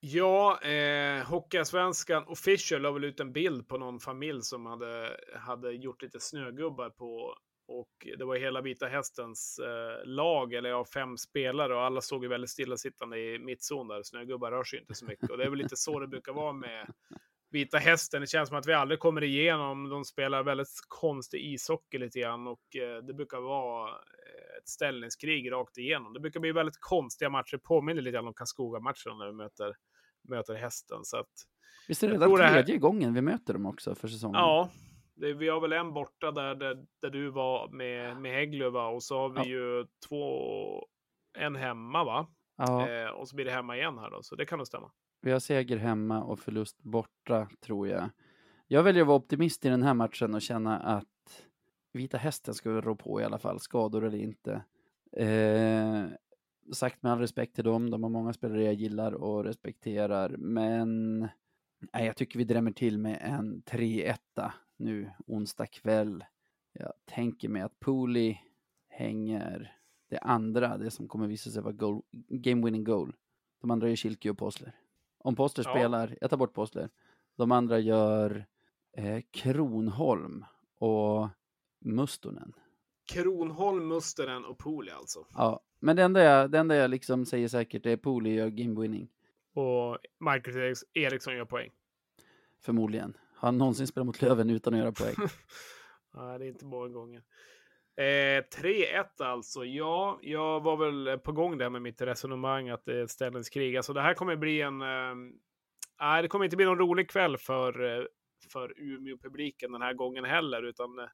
[0.00, 5.72] Ja, eh, Hockeyallsvenskan official la väl ut en bild på någon familj som hade, hade
[5.72, 7.34] gjort lite snögubbar på
[7.68, 12.22] och det var hela Vita Hästens eh, lag, eller ja, fem spelare och alla såg
[12.22, 14.02] ju väldigt stillasittande i mittzon där.
[14.02, 16.52] Snögubbar rör sig inte så mycket och det är väl lite så det brukar vara
[16.52, 16.92] med
[17.50, 18.20] Vita Hästen.
[18.20, 19.88] Det känns som att vi aldrig kommer igenom.
[19.88, 23.94] De spelar väldigt konstig ishockey lite grann och eh, det brukar vara eh,
[24.68, 26.12] ett ställningskrig rakt igenom.
[26.12, 27.56] Det brukar bli väldigt konstiga matcher.
[27.56, 29.74] Påminner lite grann om Karlskoga-matchen när vi möter,
[30.28, 30.98] möter Hästen.
[31.02, 31.30] Så att,
[31.88, 32.80] Visst är det redan tredje här...
[32.80, 34.40] gången vi möter dem också för säsongen?
[34.40, 34.70] Ja,
[35.14, 39.02] det, vi har väl en borta där, där, där du var med, med Hägglöf och
[39.02, 39.44] så har vi ja.
[39.46, 40.86] ju två,
[41.38, 42.26] en hemma va?
[42.56, 42.88] Ja.
[42.88, 44.90] Eh, och så blir det hemma igen här då, så det kan nog stämma.
[45.20, 48.10] Vi har seger hemma och förlust borta, tror jag.
[48.66, 51.17] Jag väljer att vara optimist i den här matchen och känna att
[51.92, 54.62] Vita Hästen ska rå på i alla fall, skador eller inte.
[55.12, 56.04] Eh,
[56.72, 61.18] sagt med all respekt till dem, de har många spelare jag gillar och respekterar, men
[61.92, 64.18] nej, jag tycker vi drämmer till med en 3-1
[64.76, 66.24] nu onsdag kväll.
[66.72, 68.38] Jag tänker mig att Pooley
[68.88, 69.76] hänger
[70.08, 73.16] det andra, det som kommer visa sig vara goal, game winning goal.
[73.60, 74.72] De andra är Kilke och Postler.
[75.18, 75.70] Om Postler ja.
[75.70, 76.90] spelar, jag tar bort Postler.
[77.36, 78.46] De andra gör
[78.92, 80.44] eh, Kronholm
[80.78, 81.28] och
[81.80, 82.52] Mustonen.
[83.12, 85.26] Kronholm, Mustonen och Pooley alltså?
[85.34, 88.80] Ja, men det enda jag, det enda jag liksom säger säkert är Pooley gör game
[88.80, 89.08] winning.
[89.54, 91.70] och Marcus Eriksson gör poäng.
[92.62, 93.16] Förmodligen.
[93.34, 95.14] Har han någonsin spelat mot Löven utan att göra poäng?
[96.14, 97.22] Nej, det är inte många gånger.
[97.96, 99.64] Eh, 3-1 alltså.
[99.64, 103.76] Ja, jag var väl på gång där med mitt resonemang att det är ett ställningskrig.
[103.76, 104.82] Alltså det här kommer bli en...
[104.82, 108.04] Eh, det kommer inte bli någon rolig kväll för, eh,
[108.52, 111.04] för Umeå-publiken den här gången heller, utan eh,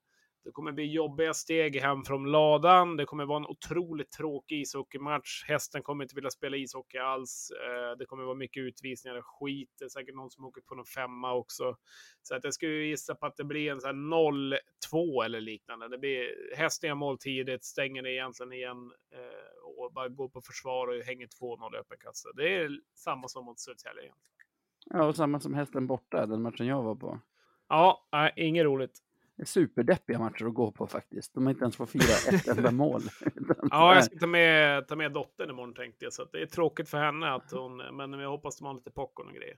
[0.45, 2.97] det kommer bli jobbiga steg hem från ladan.
[2.97, 5.45] Det kommer vara en otroligt tråkig ishockeymatch.
[5.49, 7.51] Hästen kommer inte vilja spela ishockey alls.
[7.51, 9.71] Eh, det kommer vara mycket utvisningar och skit.
[9.79, 11.77] Det är säkert någon som åker på någon femma också.
[12.23, 14.57] Så att jag skulle gissa på att det blir en sån här
[14.93, 15.89] 0-2 eller liknande.
[15.89, 20.41] Det blir hästen gör mål tidigt, stänger det egentligen igen eh, och bara går på
[20.41, 22.29] försvar och hänger 2-0 i öppen kassa.
[22.37, 24.35] Det är samma som mot Södertälje egentligen.
[24.87, 27.21] Ja, och samma som hästen borta, den matchen jag var på.
[27.69, 29.01] Ja, nej, inget roligt
[29.45, 31.35] superdeppiga matcher att gå på faktiskt.
[31.35, 33.03] De har inte ens fått fira ett enda mål.
[33.71, 36.13] ja, jag ska ta med, ta med dottern imorgon tänkte jag.
[36.13, 39.29] Så det är tråkigt för henne att hon, men jag hoppas de har lite popcorn
[39.29, 39.57] och grejer.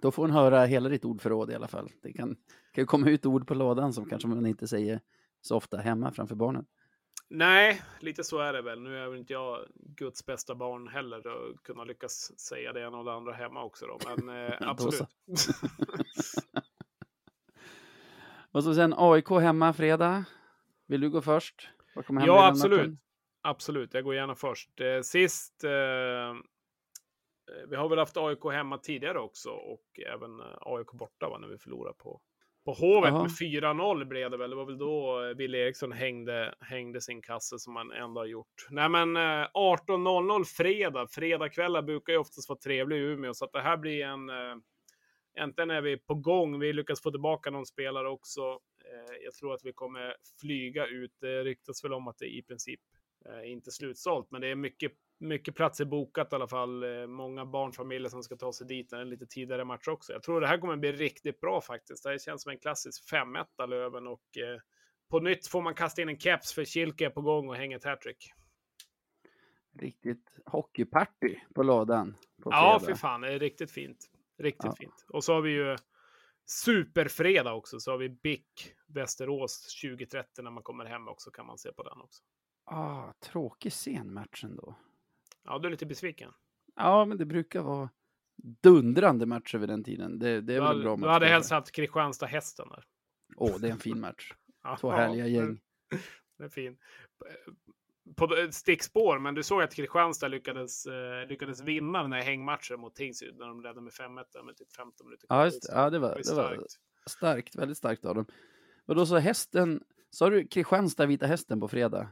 [0.00, 1.90] Då får hon höra hela ditt ordförråd i alla fall.
[2.02, 2.36] Det kan,
[2.72, 5.00] kan komma ut ord på lådan som kanske man inte säger
[5.40, 6.66] så ofta hemma framför barnen.
[7.28, 8.80] Nej, lite så är det väl.
[8.80, 12.98] Nu är väl inte jag Guds bästa barn heller och kunna lyckas säga det ena
[12.98, 13.98] och det andra hemma också då.
[14.16, 15.08] Men eh, absolut.
[18.54, 20.24] Och så sen AIK hemma fredag.
[20.86, 21.68] Vill du gå först?
[22.26, 22.98] ja, absolut.
[23.42, 24.80] Absolut, jag går gärna först.
[24.80, 26.36] Eh, sist, eh, eh,
[27.68, 31.48] vi har väl haft AIK hemma tidigare också och även eh, AIK borta va, när
[31.48, 32.20] vi förlorade på,
[32.64, 33.22] på Hovet Aha.
[33.22, 34.50] med 4-0 blev det väl.
[34.50, 38.66] Det var väl då Wille Eriksson hängde, hängde sin kasse som han ändå har gjort.
[38.70, 41.06] Nej men eh, 18.00 fredag.
[41.10, 44.56] Fredagkvällar brukar ju oftast vara trevliga i Umeå så att det här blir en eh,
[45.36, 46.58] Äntligen är vi på gång.
[46.58, 48.40] Vi lyckas få tillbaka någon spelare också.
[48.84, 51.12] Eh, jag tror att vi kommer flyga ut.
[51.20, 52.80] Det ryktas väl om att det i princip
[53.28, 56.82] eh, inte är slutsålt, men det är mycket, mycket platser bokat i alla fall.
[56.82, 58.92] Eh, många barnfamiljer som ska ta sig dit.
[58.92, 60.12] En lite tidigare match också.
[60.12, 62.02] Jag tror det här kommer bli riktigt bra faktiskt.
[62.02, 64.38] Det här känns som en klassisk 5-1 Löven och
[65.10, 67.76] på nytt får man kasta in en keps för Kilke är på gång och hänger
[67.76, 68.32] ett hattrick.
[69.78, 72.16] Riktigt hockeyparty på lådan.
[72.42, 73.20] På ja, för fan.
[73.20, 74.10] Det är riktigt fint.
[74.38, 74.74] Riktigt ja.
[74.78, 75.04] fint.
[75.08, 75.76] Och så har vi ju
[76.46, 77.80] superfredag också.
[77.80, 81.30] Så har vi BIK Västerås 2030 när man kommer hem också.
[81.30, 82.22] Kan man se på den också.
[82.64, 84.78] Ah, tråkig sen match ändå.
[85.44, 86.32] Ja, du är lite besviken.
[86.76, 87.90] Ja, men det brukar vara
[88.42, 90.18] dundrande matcher vid den tiden.
[90.18, 91.06] Det, det är du väl bra match.
[91.06, 92.84] Du hade helst haft Kristianstad-Hästen där.
[93.36, 94.32] Åh, oh, det är en fin match.
[94.80, 95.60] Två härliga gäng.
[96.38, 96.78] Det är fin
[98.16, 102.94] på stickspår, men du såg att Kristianstad lyckades, eh, lyckades vinna den här hängmatchen mot
[102.94, 106.08] Tingsryd när de ledde med 5-1 med typ 15 minuter Ja, just, ja det, var,
[106.08, 106.60] det, var, starkt.
[106.60, 108.26] var starkt, väldigt starkt av dem.
[108.86, 112.08] Och då så hästen, sa du Kristianstad Vita Hästen på fredag?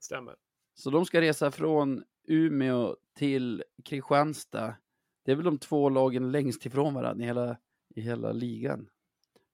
[0.00, 0.36] Stämmer.
[0.74, 4.74] Så de ska resa från Umeå till Kristianstad.
[5.24, 7.56] Det är väl de två lagen längst ifrån varandra i hela,
[7.94, 8.88] i hela ligan.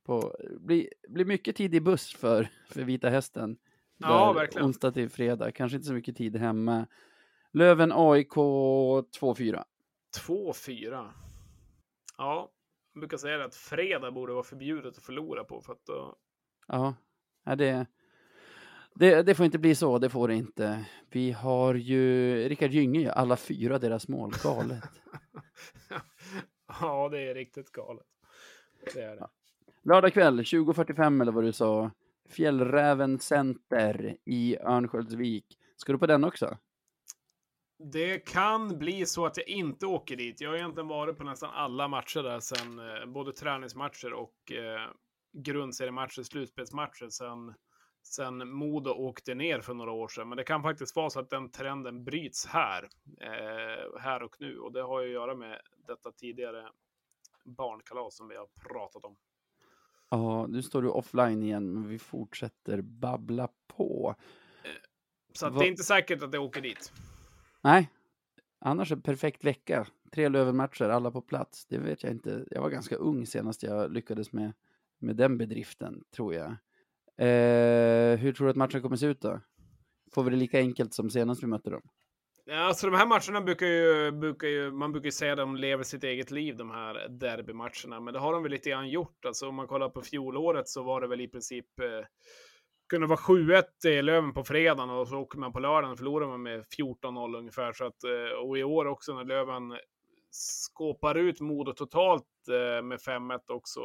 [0.04, 3.56] På, blir, blir mycket tid i buss för, för Vita Hästen.
[4.00, 4.66] Ja, verkligen.
[4.66, 6.86] Onsdag till fredag, kanske inte så mycket tid hemma.
[7.52, 9.64] Löven AIK 2-4.
[10.26, 11.10] 2-4.
[12.18, 12.50] Ja,
[12.92, 16.16] jag brukar säga att fredag borde vara förbjudet att förlora på för att då...
[16.66, 16.94] Ja,
[17.44, 17.86] det,
[18.94, 20.84] det, det får inte bli så, det får det inte.
[21.10, 24.84] Vi har ju Rickard Gynge, alla fyra deras mål, galet.
[26.80, 28.06] ja, det är riktigt galet.
[28.94, 29.28] Det är det.
[29.82, 31.90] Lördag kväll, 20.45 eller vad du sa.
[32.30, 35.58] Fjällräven Center i Örnsköldsvik.
[35.76, 36.58] Ska du på den också?
[37.78, 40.40] Det kan bli så att jag inte åker dit.
[40.40, 44.90] Jag har egentligen varit på nästan alla matcher där sen, eh, både träningsmatcher och eh,
[45.32, 47.54] grundseriematcher, slutspelsmatcher sen,
[48.02, 50.28] sen Modo åkte ner för några år sedan.
[50.28, 52.88] Men det kan faktiskt vara så att den trenden bryts här,
[53.20, 54.58] eh, här och nu.
[54.58, 56.68] Och det har ju att göra med detta tidigare
[57.44, 59.16] barnkalas som vi har pratat om.
[60.10, 64.14] Ja, nu står du offline igen, men vi fortsätter babbla på.
[65.32, 66.92] Så att det är inte säkert att det åker dit.
[67.60, 67.90] Nej,
[68.58, 69.86] annars en perfekt vecka.
[70.12, 71.66] Tre Lövenmatcher, alla på plats.
[71.66, 72.44] Det vet jag inte.
[72.50, 74.52] Jag var ganska ung senast jag lyckades med,
[74.98, 76.50] med den bedriften, tror jag.
[77.16, 79.40] Eh, hur tror du att matchen kommer se ut då?
[80.12, 81.82] Får vi det lika enkelt som senast vi mötte dem?
[82.52, 85.84] Alltså de här matcherna brukar ju, brukar ju, man brukar ju säga att de lever
[85.84, 88.00] sitt eget liv, de här derbymatcherna.
[88.00, 89.24] Men det har de väl lite grann gjort.
[89.24, 92.06] Alltså om man kollar på fjolåret så var det väl i princip eh,
[92.88, 96.26] kunde vara 7-1 i Löven på fredagen och så åker man på lördagen och förlorar
[96.26, 97.72] man med 14-0 ungefär.
[97.72, 99.78] Så att, eh, och i år också när Löven
[100.30, 103.80] skåpar ut Modo totalt eh, med 5-1 också,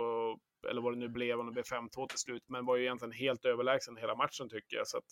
[0.70, 3.12] eller vad det nu blev, om det blev 5-2 till slut, men var ju egentligen
[3.12, 4.88] helt överlägsen hela matchen tycker jag.
[4.88, 5.10] Så att,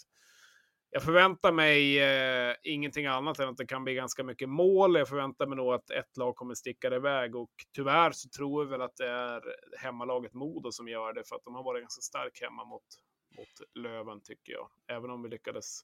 [0.94, 4.96] jag förväntar mig eh, ingenting annat än att det kan bli ganska mycket mål.
[4.96, 8.64] Jag förväntar mig nog att ett lag kommer sticka det iväg och tyvärr så tror
[8.64, 9.41] jag väl att det är
[9.78, 12.84] hemmalaget Modo som gör det för att de har varit ganska stark hemma mot,
[13.38, 14.68] mot Löven tycker jag.
[14.98, 15.82] Även om vi lyckades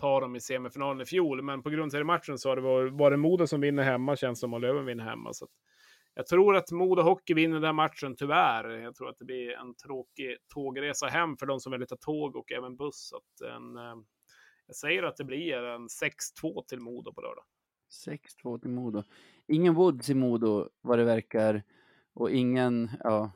[0.00, 1.42] ta dem i semifinalen i fjol.
[1.42, 4.40] Men på grund av matchen så har det varit, varit Modo som vinner hemma känns
[4.40, 5.32] som och Löven vinner hemma.
[5.32, 5.46] Så
[6.14, 8.68] jag tror att Modo Hockey vinner den matchen, tyvärr.
[8.68, 12.36] Jag tror att det blir en tråkig tågresa hem för de som vill ta tåg
[12.36, 13.08] och även buss.
[13.08, 13.96] Så att en, eh,
[14.68, 17.44] jag säger att det blir en 6-2 till Modo på lördag.
[18.06, 19.02] 6-2 till Modo.
[19.46, 21.62] Ingen Woods i Modo vad det verkar
[22.14, 23.32] och ingen, ja,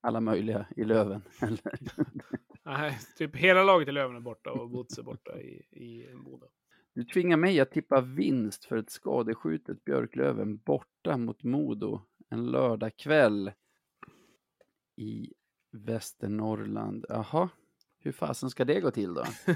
[0.00, 1.22] alla möjliga i Löven.
[2.64, 6.46] Nej, typ hela laget i Löven är borta och Woods är borta i, i Modo.
[6.94, 13.52] Du tvingar mig att tippa vinst för ett skadeskjutet Björklöven borta mot Modo en lördagkväll
[14.96, 15.32] i
[15.72, 17.06] Västernorrland.
[17.08, 17.48] Jaha,
[17.98, 19.24] hur fasen ska det gå till då?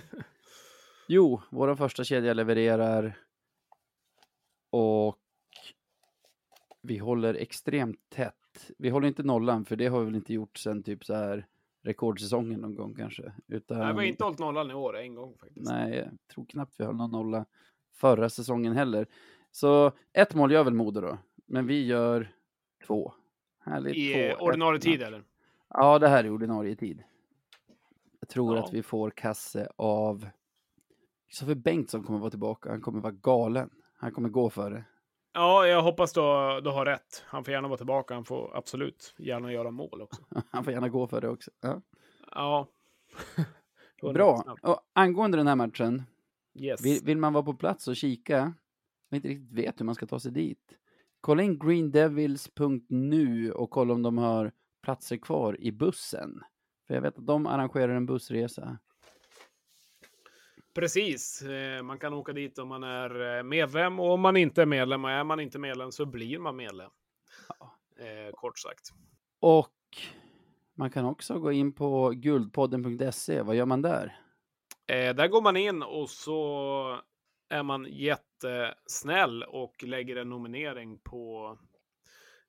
[1.08, 3.18] jo, vår första kedja levererar
[4.70, 5.18] och
[6.82, 8.70] vi håller extremt tätt.
[8.78, 11.46] Vi håller inte nollan, för det har vi väl inte gjort sen typ så här
[11.82, 13.32] rekordsäsongen någon gång kanske.
[13.46, 13.78] Utan...
[13.78, 15.70] Nej, vi har inte hållit nollan i år, en gång faktiskt.
[15.70, 17.46] Nej, jag tror knappt vi höll någon nolla
[17.94, 19.06] förra säsongen heller.
[19.50, 22.32] Så ett mål gör väl Modo då, men vi gör
[22.86, 23.12] två.
[23.58, 23.96] Härligt.
[23.96, 25.24] I två, ordinarie tid eller?
[25.68, 27.02] Ja, det här är ordinarie tid.
[28.20, 28.64] Jag tror ja.
[28.64, 30.26] att vi får kasse av
[31.28, 32.70] Kristoffer Bengtsson kommer vara tillbaka.
[32.70, 33.70] Han kommer vara galen.
[33.96, 34.84] Han kommer gå för det.
[35.32, 36.20] Ja, jag hoppas du,
[36.64, 37.24] du har rätt.
[37.26, 38.14] Han får gärna vara tillbaka.
[38.14, 40.22] Han får absolut gärna göra mål också.
[40.50, 41.50] Han får gärna gå för det också.
[41.60, 41.82] Ja.
[42.30, 42.68] ja.
[44.12, 44.56] Bra.
[44.62, 46.02] Och angående den här matchen.
[46.54, 46.84] Yes.
[46.84, 48.54] Vill, vill, man vara på plats och kika,
[49.10, 50.78] och inte riktigt vet hur man ska ta sig dit.
[51.20, 54.52] Kolla in greendevils.nu och kolla om de har
[54.82, 56.40] platser kvar i bussen.
[56.86, 58.78] För jag vet att de arrangerar en bussresa.
[60.78, 64.62] Precis, eh, man kan åka dit om man är eh, medlem och om man inte
[64.62, 66.90] är medlem och är man inte medlem så blir man medlem.
[67.58, 67.78] Ja.
[68.04, 68.92] Eh, kort sagt.
[69.40, 69.74] Och
[70.74, 73.42] man kan också gå in på guldpodden.se.
[73.42, 74.18] Vad gör man där?
[74.86, 77.00] Där går man in och så
[77.48, 81.58] är man jättesnäll och lägger en nominering på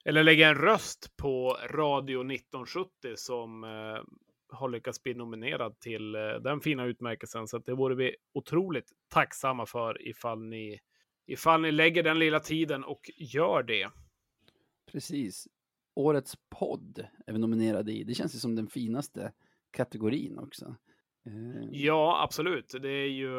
[0.05, 3.65] eller lägger en röst på Radio 1970 som
[4.49, 7.47] har lyckats bli nominerad till eh, den fina utmärkelsen.
[7.47, 10.79] Så det vore vi otroligt tacksamma för ifall ni,
[11.27, 13.89] ifall ni lägger den lilla tiden och gör det.
[14.91, 15.47] Precis.
[15.95, 18.03] Årets podd är vi nominerade i.
[18.03, 19.31] Det känns ju som den finaste
[19.71, 20.75] kategorin också.
[21.25, 21.67] Eh.
[21.71, 22.75] Ja, absolut.
[22.81, 23.31] Det är ju,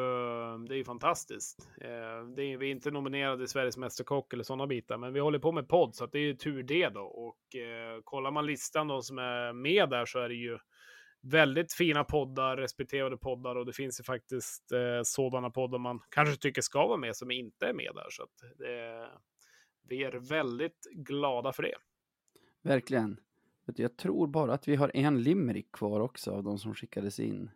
[0.67, 1.69] det är ju fantastiskt.
[1.81, 5.19] Eh, det är, vi är inte nominerade i Sveriges Mästerkock eller sådana bitar, men vi
[5.19, 7.01] håller på med podd, så det är ju tur det då.
[7.01, 10.57] Och eh, kollar man listan då som är med där så är det ju
[11.21, 16.35] väldigt fina poddar, respekterade poddar och det finns ju faktiskt eh, sådana poddar man kanske
[16.35, 18.07] tycker ska vara med som inte är med där.
[18.09, 19.07] Så att det,
[19.89, 21.75] vi är väldigt glada för det.
[22.61, 23.19] Verkligen.
[23.75, 27.49] Jag tror bara att vi har en limerick kvar också av de som skickades in.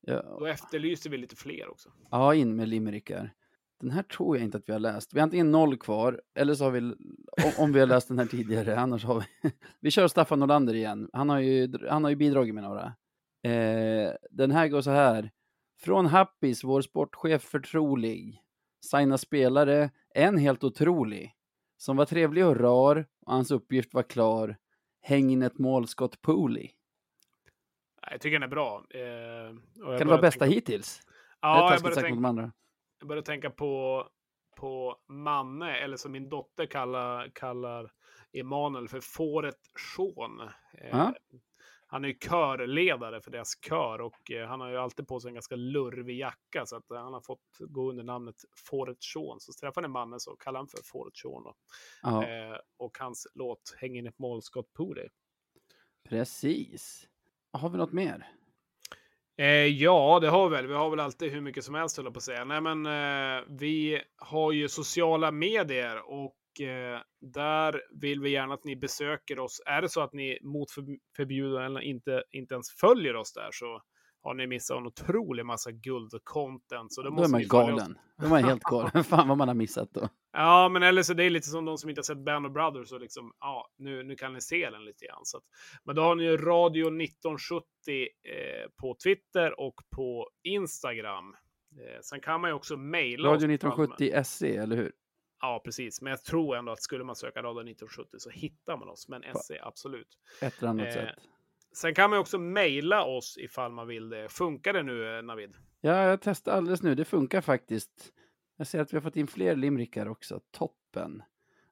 [0.00, 0.22] Ja.
[0.38, 1.92] Då efterlyser vi lite fler också.
[2.10, 3.34] Ja, in med limerickar.
[3.80, 5.14] Den här tror jag inte att vi har läst.
[5.14, 6.94] Vi har antingen noll kvar, eller så har vi,
[7.58, 9.50] om vi har läst den här tidigare, annars har vi...
[9.80, 11.10] Vi kör Staffan Norlander igen.
[11.12, 12.94] Han har ju, han har ju bidragit med några.
[13.42, 15.30] Eh, den här går så här.
[15.80, 18.42] Från Happis, vår sportchef förtrolig.
[18.90, 21.34] Signa spelare, en helt otrolig.
[21.76, 24.56] Som var trevlig och rar, och hans uppgift var klar.
[25.00, 26.70] Häng in ett målskott Pooley.
[28.10, 28.84] Jag tycker den är bra.
[28.90, 29.56] Eh,
[29.98, 30.54] kan det vara bästa tänka...
[30.54, 31.02] hittills?
[31.40, 32.52] Ja, jag börjar, tänka...
[32.98, 34.04] jag börjar tänka på,
[34.56, 37.92] på Manne, eller som min dotter kallar, kallar
[38.32, 39.58] Emanuel för fåret
[39.96, 40.40] Sean.
[40.78, 41.10] Eh,
[41.92, 45.28] han är ju körledare för deras kör och eh, han har ju alltid på sig
[45.28, 49.40] en ganska lurvig jacka så att eh, han har fått gå under namnet Fåret Sean.
[49.40, 51.44] Så träffar ni mannen så kallar han för Fåret Sean.
[52.04, 55.08] Eh, och hans låt Häng in ett målskott på dig.
[56.08, 57.08] Precis.
[57.52, 58.28] Har vi något mer?
[59.38, 60.66] Eh, ja, det har vi väl.
[60.66, 62.44] Vi har väl alltid hur mycket som helst, höll på att säga.
[62.44, 68.64] Nej, men eh, vi har ju sociala medier och eh, där vill vi gärna att
[68.64, 69.62] ni besöker oss.
[69.66, 70.70] Är det så att ni mot
[71.16, 73.82] förbjudan inte, inte ens följer oss där så
[74.22, 76.86] har ni missat en otrolig massa guld-content.
[76.88, 77.98] Så då, då är man galen.
[78.18, 79.04] Då är man helt galen.
[79.04, 80.08] Fan vad man har missat då.
[80.32, 82.52] Ja, men eller så det är lite som de som inte har sett Band of
[82.52, 85.20] Brothers och liksom, ja, nu, nu kan ni se den lite grann.
[85.24, 85.44] Så att,
[85.84, 87.64] men då har ni ju Radio 1970
[87.98, 91.34] eh, på Twitter och på Instagram.
[91.80, 94.92] Eh, sen kan man ju också mejla Radio 1970 SE, eller hur?
[95.42, 96.00] Ja, precis.
[96.02, 99.08] Men jag tror ändå att skulle man söka Radio 1970 så hittar man oss.
[99.08, 100.08] Men SE, absolut.
[100.40, 101.14] Ett eller annat eh, sätt.
[101.74, 104.28] Sen kan man också mejla oss ifall man vill det.
[104.28, 105.54] Funkar det nu, Navid?
[105.80, 106.94] Ja, jag testade alldeles nu.
[106.94, 108.12] Det funkar faktiskt.
[108.56, 110.40] Jag ser att vi har fått in fler limerickar också.
[110.50, 111.22] Toppen.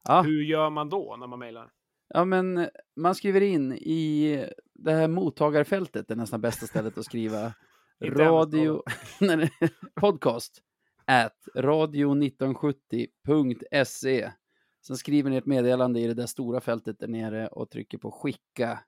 [0.05, 1.71] Ja, Hur gör man då när man mejlar?
[2.15, 7.05] ja, men man skriver in i det här mottagarfältet, det är nästan bästa stället att
[7.05, 7.53] skriva
[8.01, 8.83] radio,
[9.95, 10.63] podcast
[11.11, 14.33] at radio1970.se.
[14.87, 18.11] Sen skriver ni ett meddelande i det där stora fältet där nere och trycker på
[18.11, 18.79] skicka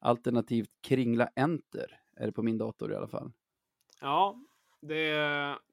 [0.00, 2.00] alternativt kringla enter.
[2.16, 3.32] Är det på min dator i alla fall.
[4.00, 4.36] Ja,
[4.80, 5.12] det,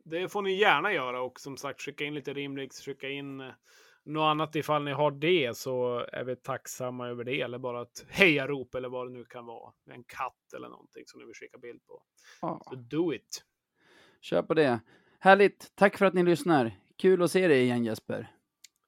[0.03, 3.51] det får ni gärna göra och som sagt skicka in lite rimriks, skicka in eh,
[4.03, 7.41] något annat ifall ni har det så är vi tacksamma över det.
[7.41, 9.73] Eller bara ett hejarop eller vad det nu kan vara.
[9.91, 12.03] En katt eller någonting som ni vill skicka bild på.
[12.41, 13.43] Ja, Så do it!
[14.21, 14.79] kör på det.
[15.19, 15.71] Härligt.
[15.75, 16.71] Tack för att ni lyssnar.
[16.97, 18.27] Kul att se dig igen Jesper.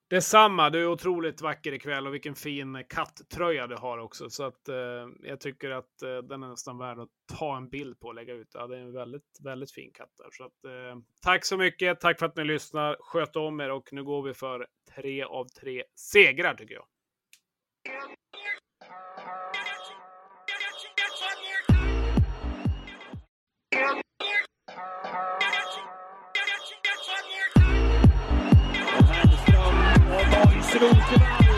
[0.10, 4.30] Detsamma, du är otroligt vacker ikväll och vilken fin katttröja du har också.
[4.30, 4.76] Så att eh,
[5.24, 8.34] jag tycker att eh, den är nästan värd att ta en bild på och lägga
[8.34, 8.48] ut.
[8.54, 10.30] Ja, det är en väldigt, väldigt fin katt där.
[10.32, 12.98] Så att, eh, tack så mycket, tack för att ni lyssnar.
[13.00, 16.86] Sköt om er och nu går vi för tre av tre segrar tycker jag.
[30.70, 31.49] Barcelona